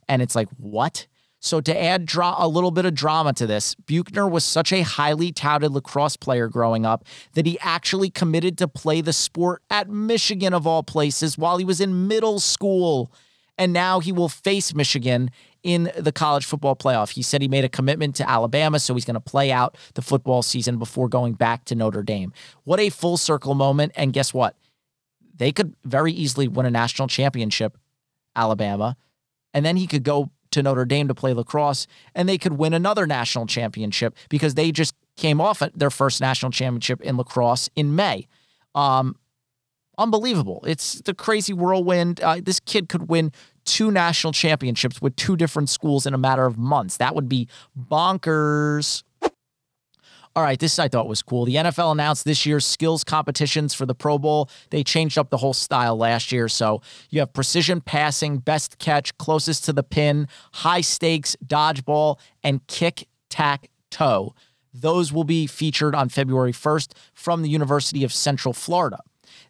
[0.08, 1.06] And it's like, what?
[1.40, 4.82] So to add dra- a little bit of drama to this, Buchner was such a
[4.82, 9.88] highly touted lacrosse player growing up that he actually committed to play the sport at
[9.88, 13.10] Michigan of all places while he was in middle school.
[13.56, 15.30] And now he will face Michigan
[15.62, 17.10] in the college football playoff.
[17.10, 20.02] He said he made a commitment to Alabama, so he's going to play out the
[20.02, 22.32] football season before going back to Notre Dame.
[22.64, 23.92] What a full circle moment.
[23.94, 24.56] And guess what?
[25.34, 27.78] They could very easily win a national championship,
[28.36, 28.96] Alabama,
[29.54, 32.74] and then he could go to Notre Dame to play lacrosse, and they could win
[32.74, 37.94] another national championship because they just came off their first national championship in lacrosse in
[37.94, 38.26] May.
[38.74, 39.16] Um,
[39.98, 40.64] unbelievable.
[40.66, 42.20] It's the crazy whirlwind.
[42.20, 43.32] Uh, this kid could win
[43.64, 46.96] two national championships with two different schools in a matter of months.
[46.98, 47.48] That would be
[47.78, 49.02] bonkers.
[50.36, 51.44] All right, this I thought was cool.
[51.44, 54.48] The NFL announced this year's skills competitions for the Pro Bowl.
[54.70, 56.48] They changed up the whole style last year.
[56.48, 62.64] So you have precision passing, best catch, closest to the pin, high stakes, dodgeball, and
[62.68, 64.34] kick tack toe.
[64.72, 69.00] Those will be featured on February 1st from the University of Central Florida.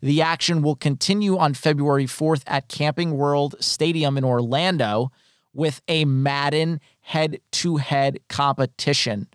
[0.03, 5.11] The action will continue on February 4th at Camping World Stadium in Orlando
[5.53, 9.29] with a Madden head to head competition.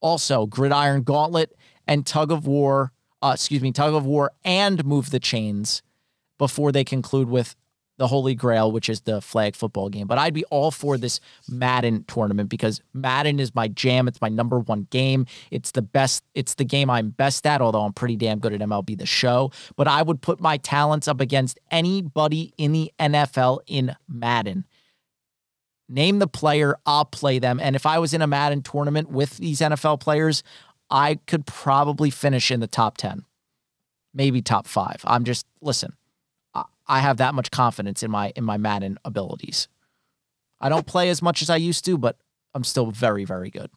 [0.00, 1.54] Also, Gridiron Gauntlet
[1.86, 5.82] and Tug of War, uh, excuse me, Tug of War and Move the Chains
[6.38, 7.54] before they conclude with
[7.96, 10.06] the Holy Grail, which is the flag football game.
[10.06, 14.08] But I'd be all for this Madden tournament because Madden is my jam.
[14.08, 15.26] It's my number one game.
[15.50, 16.24] It's the best.
[16.34, 19.52] It's the game I'm best at, although I'm pretty damn good at MLB The Show.
[19.76, 24.66] But I would put my talents up against anybody in the NFL in Madden.
[25.88, 27.60] Name the player, I'll play them.
[27.60, 30.42] And if I was in a Madden tournament with these NFL players,
[30.90, 33.24] I could probably finish in the top 10,
[34.14, 35.02] maybe top five.
[35.04, 35.92] I'm just, listen,
[36.86, 39.68] I have that much confidence in my in my Madden abilities.
[40.60, 42.16] I don't play as much as I used to, but
[42.54, 43.70] I'm still very very good.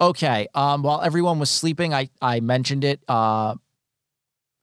[0.00, 3.02] Okay, um, while everyone was sleeping, I I mentioned it.
[3.06, 3.56] Uh,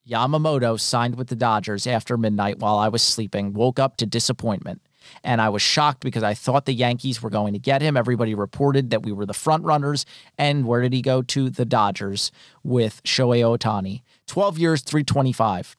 [0.07, 3.53] Yamamoto signed with the Dodgers after midnight while I was sleeping.
[3.53, 4.81] Woke up to disappointment.
[5.23, 7.95] And I was shocked because I thought the Yankees were going to get him.
[7.95, 10.05] Everybody reported that we were the front runners.
[10.37, 11.49] And where did he go to?
[11.49, 12.31] The Dodgers
[12.63, 14.01] with Shohei Ohtani.
[14.27, 15.77] 12 years, 325.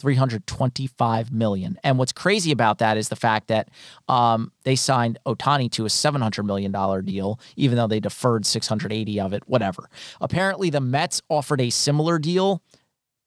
[0.00, 1.78] 325 million.
[1.84, 3.68] And what's crazy about that is the fact that
[4.08, 9.20] um, they signed Ohtani to a 700 million dollar deal, even though they deferred 680
[9.20, 9.42] of it.
[9.46, 9.88] Whatever.
[10.20, 12.62] Apparently, the Mets offered a similar deal,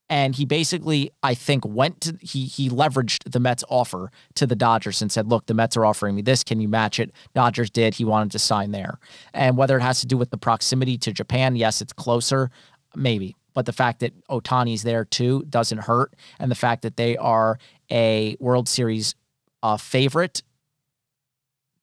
[0.09, 4.55] and he basically, I think, went to he he leveraged the Mets offer to the
[4.55, 6.43] Dodgers and said, "Look, the Mets are offering me this.
[6.43, 7.93] Can you match it?" Dodgers did.
[7.93, 8.97] He wanted to sign there,
[9.33, 12.49] and whether it has to do with the proximity to Japan, yes, it's closer,
[12.95, 17.17] maybe but the fact that Ohtani's there too doesn't hurt, and the fact that they
[17.17, 17.57] are
[17.91, 19.15] a World Series
[19.61, 20.43] uh, favorite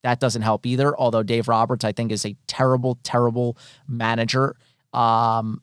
[0.02, 0.96] that doesn't help either.
[0.96, 3.56] Although Dave Roberts, I think, is a terrible, terrible
[3.86, 4.56] manager,
[4.92, 5.62] um,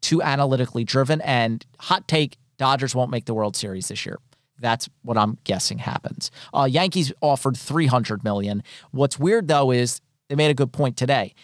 [0.00, 1.20] too analytically driven.
[1.22, 4.18] And hot take: Dodgers won't make the World Series this year.
[4.58, 6.30] That's what I'm guessing happens.
[6.52, 8.62] Uh, Yankees offered 300 million.
[8.90, 11.34] What's weird though is they made a good point today.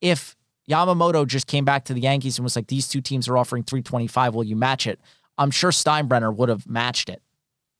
[0.00, 0.34] If
[0.68, 3.62] Yamamoto just came back to the Yankees and was like, these two teams are offering
[3.62, 4.34] 325.
[4.34, 5.00] Will you match it?
[5.38, 7.22] I'm sure Steinbrenner would have matched it.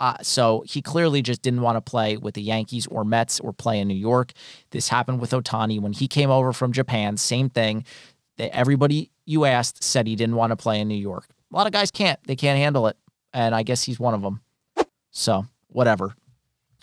[0.00, 3.52] Uh, so he clearly just didn't want to play with the Yankees or Mets or
[3.52, 4.32] play in New York.
[4.70, 7.18] This happened with Ohtani when he came over from Japan.
[7.18, 7.84] Same thing.
[8.38, 11.26] Everybody you asked said he didn't want to play in New York.
[11.52, 12.18] A lot of guys can't.
[12.24, 12.96] They can't handle it.
[13.34, 14.40] And I guess he's one of them.
[15.10, 16.14] So, whatever.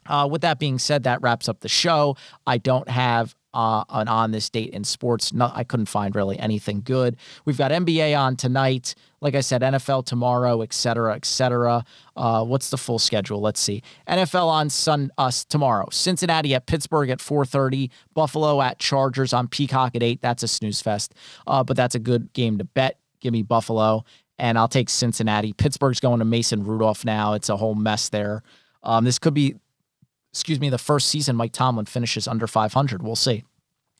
[0.05, 2.15] Uh, with that being said, that wraps up the show.
[2.45, 5.33] I don't have uh, on, on this date in sports.
[5.41, 7.17] I couldn't find really anything good.
[7.43, 8.93] We've got NBA on tonight.
[9.19, 11.83] Like I said, NFL tomorrow, et cetera, et cetera.
[12.15, 13.41] Uh, what's the full schedule?
[13.41, 13.81] Let's see.
[14.07, 15.87] NFL on Sun us uh, tomorrow.
[15.91, 17.89] Cincinnati at Pittsburgh at 4:30.
[18.13, 20.21] Buffalo at Chargers on Peacock at eight.
[20.21, 21.15] That's a snooze fest,
[21.47, 22.99] uh, but that's a good game to bet.
[23.21, 24.05] Give me Buffalo,
[24.37, 25.51] and I'll take Cincinnati.
[25.51, 27.33] Pittsburgh's going to Mason Rudolph now.
[27.33, 28.43] It's a whole mess there.
[28.83, 29.55] Um, this could be
[30.31, 33.01] excuse me, the first season Mike Tomlin finishes under 500.
[33.03, 33.43] We'll see.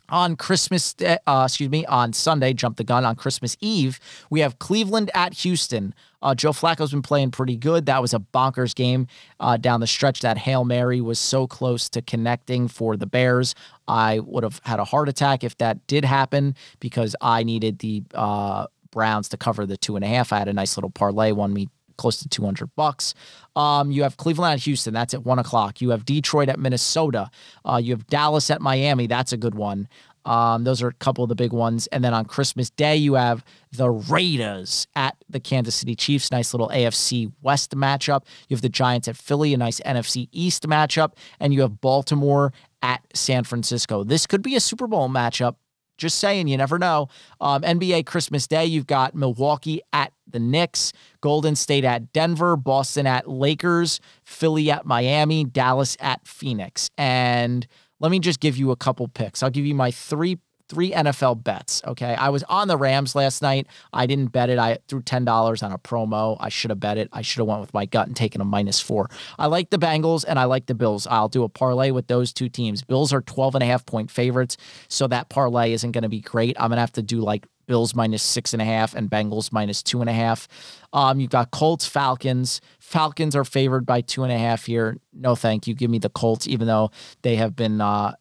[0.09, 3.03] On Christmas, uh, excuse me, on Sunday, jump the gun.
[3.03, 3.99] On Christmas Eve,
[4.29, 5.93] we have Cleveland at Houston.
[6.21, 7.85] Uh, Joe Flacco's been playing pretty good.
[7.87, 9.07] That was a bonkers game
[9.41, 10.21] uh, down the stretch.
[10.21, 13.53] That Hail Mary was so close to connecting for the Bears.
[13.85, 18.03] I would have had a heart attack if that did happen because I needed the
[18.13, 20.31] uh, Browns to cover the two and a half.
[20.31, 21.67] I had a nice little parlay, won me
[21.97, 23.13] close to 200 bucks.
[23.55, 24.93] Um, you have Cleveland at Houston.
[24.93, 25.81] That's at one o'clock.
[25.81, 27.29] You have Detroit at Minnesota.
[27.65, 29.07] Uh, you have Dallas at Miami.
[29.07, 29.87] That's a good one.
[30.27, 31.87] Um, those are a couple of the big ones.
[31.87, 36.31] And then on Christmas Day, you have the Raiders at the Kansas City Chiefs.
[36.31, 38.25] Nice little AFC West matchup.
[38.49, 41.13] You have the Giants at Philly, a nice NFC East matchup.
[41.39, 44.03] And you have Baltimore at San Francisco.
[44.03, 45.55] This could be a Super Bowl matchup.
[45.97, 47.07] Just saying, you never know.
[47.41, 53.07] Um, NBA Christmas Day, you've got Milwaukee at the Knicks, Golden State at Denver, Boston
[53.07, 56.89] at Lakers, Philly at Miami, Dallas at Phoenix.
[56.97, 57.65] And
[57.99, 59.41] let me just give you a couple picks.
[59.41, 60.37] I'll give you my three
[60.69, 61.81] three NFL bets.
[61.85, 62.15] Okay.
[62.15, 63.67] I was on the Rams last night.
[63.93, 64.59] I didn't bet it.
[64.59, 66.37] I threw $10 on a promo.
[66.39, 67.09] I should have bet it.
[67.13, 69.09] I should have went with my gut and taken a minus four.
[69.39, 71.07] I like the Bengals and I like the Bills.
[71.07, 72.83] I'll do a parlay with those two teams.
[72.83, 74.57] Bills are 12 and a half point favorites.
[74.87, 76.57] So that parlay isn't going to be great.
[76.59, 79.51] I'm going to have to do like Bills minus six and a half and Bengals
[79.51, 80.47] minus two and a half.
[80.93, 82.61] Um, you've got Colts, Falcons.
[82.79, 84.97] Falcons are favored by two and a half here.
[85.13, 85.75] No, thank you.
[85.75, 86.91] Give me the Colts, even though
[87.21, 88.13] they have been uh,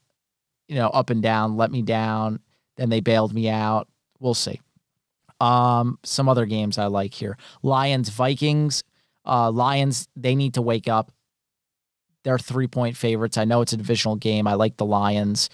[0.69, 2.41] you know, up and down, let me down.
[2.77, 3.89] Then they bailed me out.
[4.21, 4.61] We'll see.
[5.41, 7.37] Um, some other games I like here.
[7.62, 8.85] Lions, Vikings.
[9.25, 11.11] Uh, Lions, they need to wake up.
[12.25, 13.39] They're three point favorites.
[13.39, 14.47] I know it's a divisional game.
[14.47, 15.49] I like the Lions.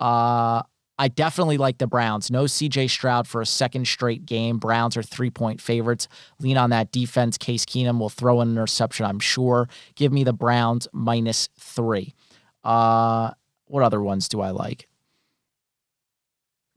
[0.00, 0.62] Uh,
[0.98, 2.30] I definitely like the Browns.
[2.30, 4.58] No CJ Stroud for a second straight game.
[4.58, 6.08] Browns are three point favorites.
[6.40, 7.36] Lean on that defense.
[7.36, 9.68] Case Keenum will throw an interception, I'm sure.
[9.94, 12.14] Give me the Browns minus three.
[12.64, 13.32] Uh,
[13.66, 14.88] what other ones do I like?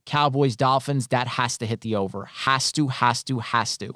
[0.05, 2.25] Cowboys, Dolphins, that has to hit the over.
[2.25, 3.93] Has to, has to, has to.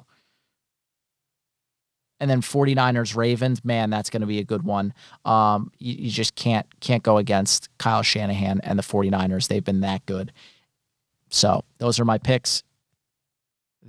[2.20, 4.94] And then 49ers, Ravens, man, that's going to be a good one.
[5.24, 9.48] Um, you, you just can't can't go against Kyle Shanahan and the 49ers.
[9.48, 10.32] They've been that good.
[11.30, 12.62] So those are my picks.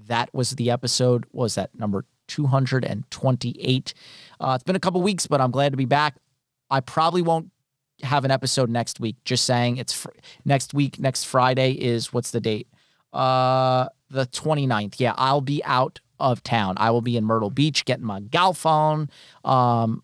[0.08, 1.26] That was the episode.
[1.32, 3.94] What was that number 228?
[4.40, 6.18] Uh, it's been a couple weeks, but I'm glad to be back.
[6.72, 7.52] I probably won't
[8.04, 9.16] have an episode next week.
[9.26, 10.10] Just saying it's fr-
[10.44, 12.68] next week, next Friday is what's the date?
[13.14, 14.96] Uh the 29th.
[15.00, 16.76] Yeah, I'll be out of town.
[16.78, 19.10] I will be in Myrtle Beach getting my golf on,
[19.44, 20.04] um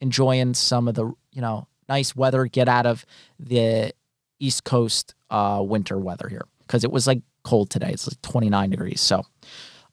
[0.00, 3.06] enjoying some of the, you know, nice weather, get out of
[3.38, 3.92] the
[4.40, 7.90] East Coast uh winter weather here cuz it was like cold today.
[7.90, 9.00] It's like 29 degrees.
[9.00, 9.24] So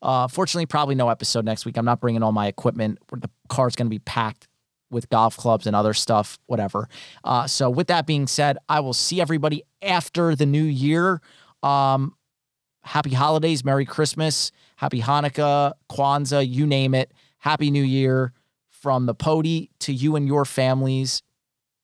[0.01, 1.77] uh, fortunately, probably no episode next week.
[1.77, 2.99] I'm not bringing all my equipment.
[3.11, 4.47] The car's going to be packed
[4.91, 6.87] with golf clubs and other stuff, whatever.
[7.23, 11.21] Uh, so, with that being said, I will see everybody after the new year.
[11.61, 12.15] Um,
[12.83, 17.11] happy holidays, Merry Christmas, Happy Hanukkah, Kwanzaa, you name it.
[17.39, 18.31] Happy New Year
[18.69, 21.21] from the podi to you and your families.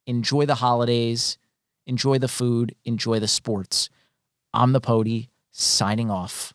[0.07, 1.37] Enjoy the holidays,
[1.85, 3.89] enjoy the food, enjoy the sports.
[4.53, 6.54] I'm the podi signing off.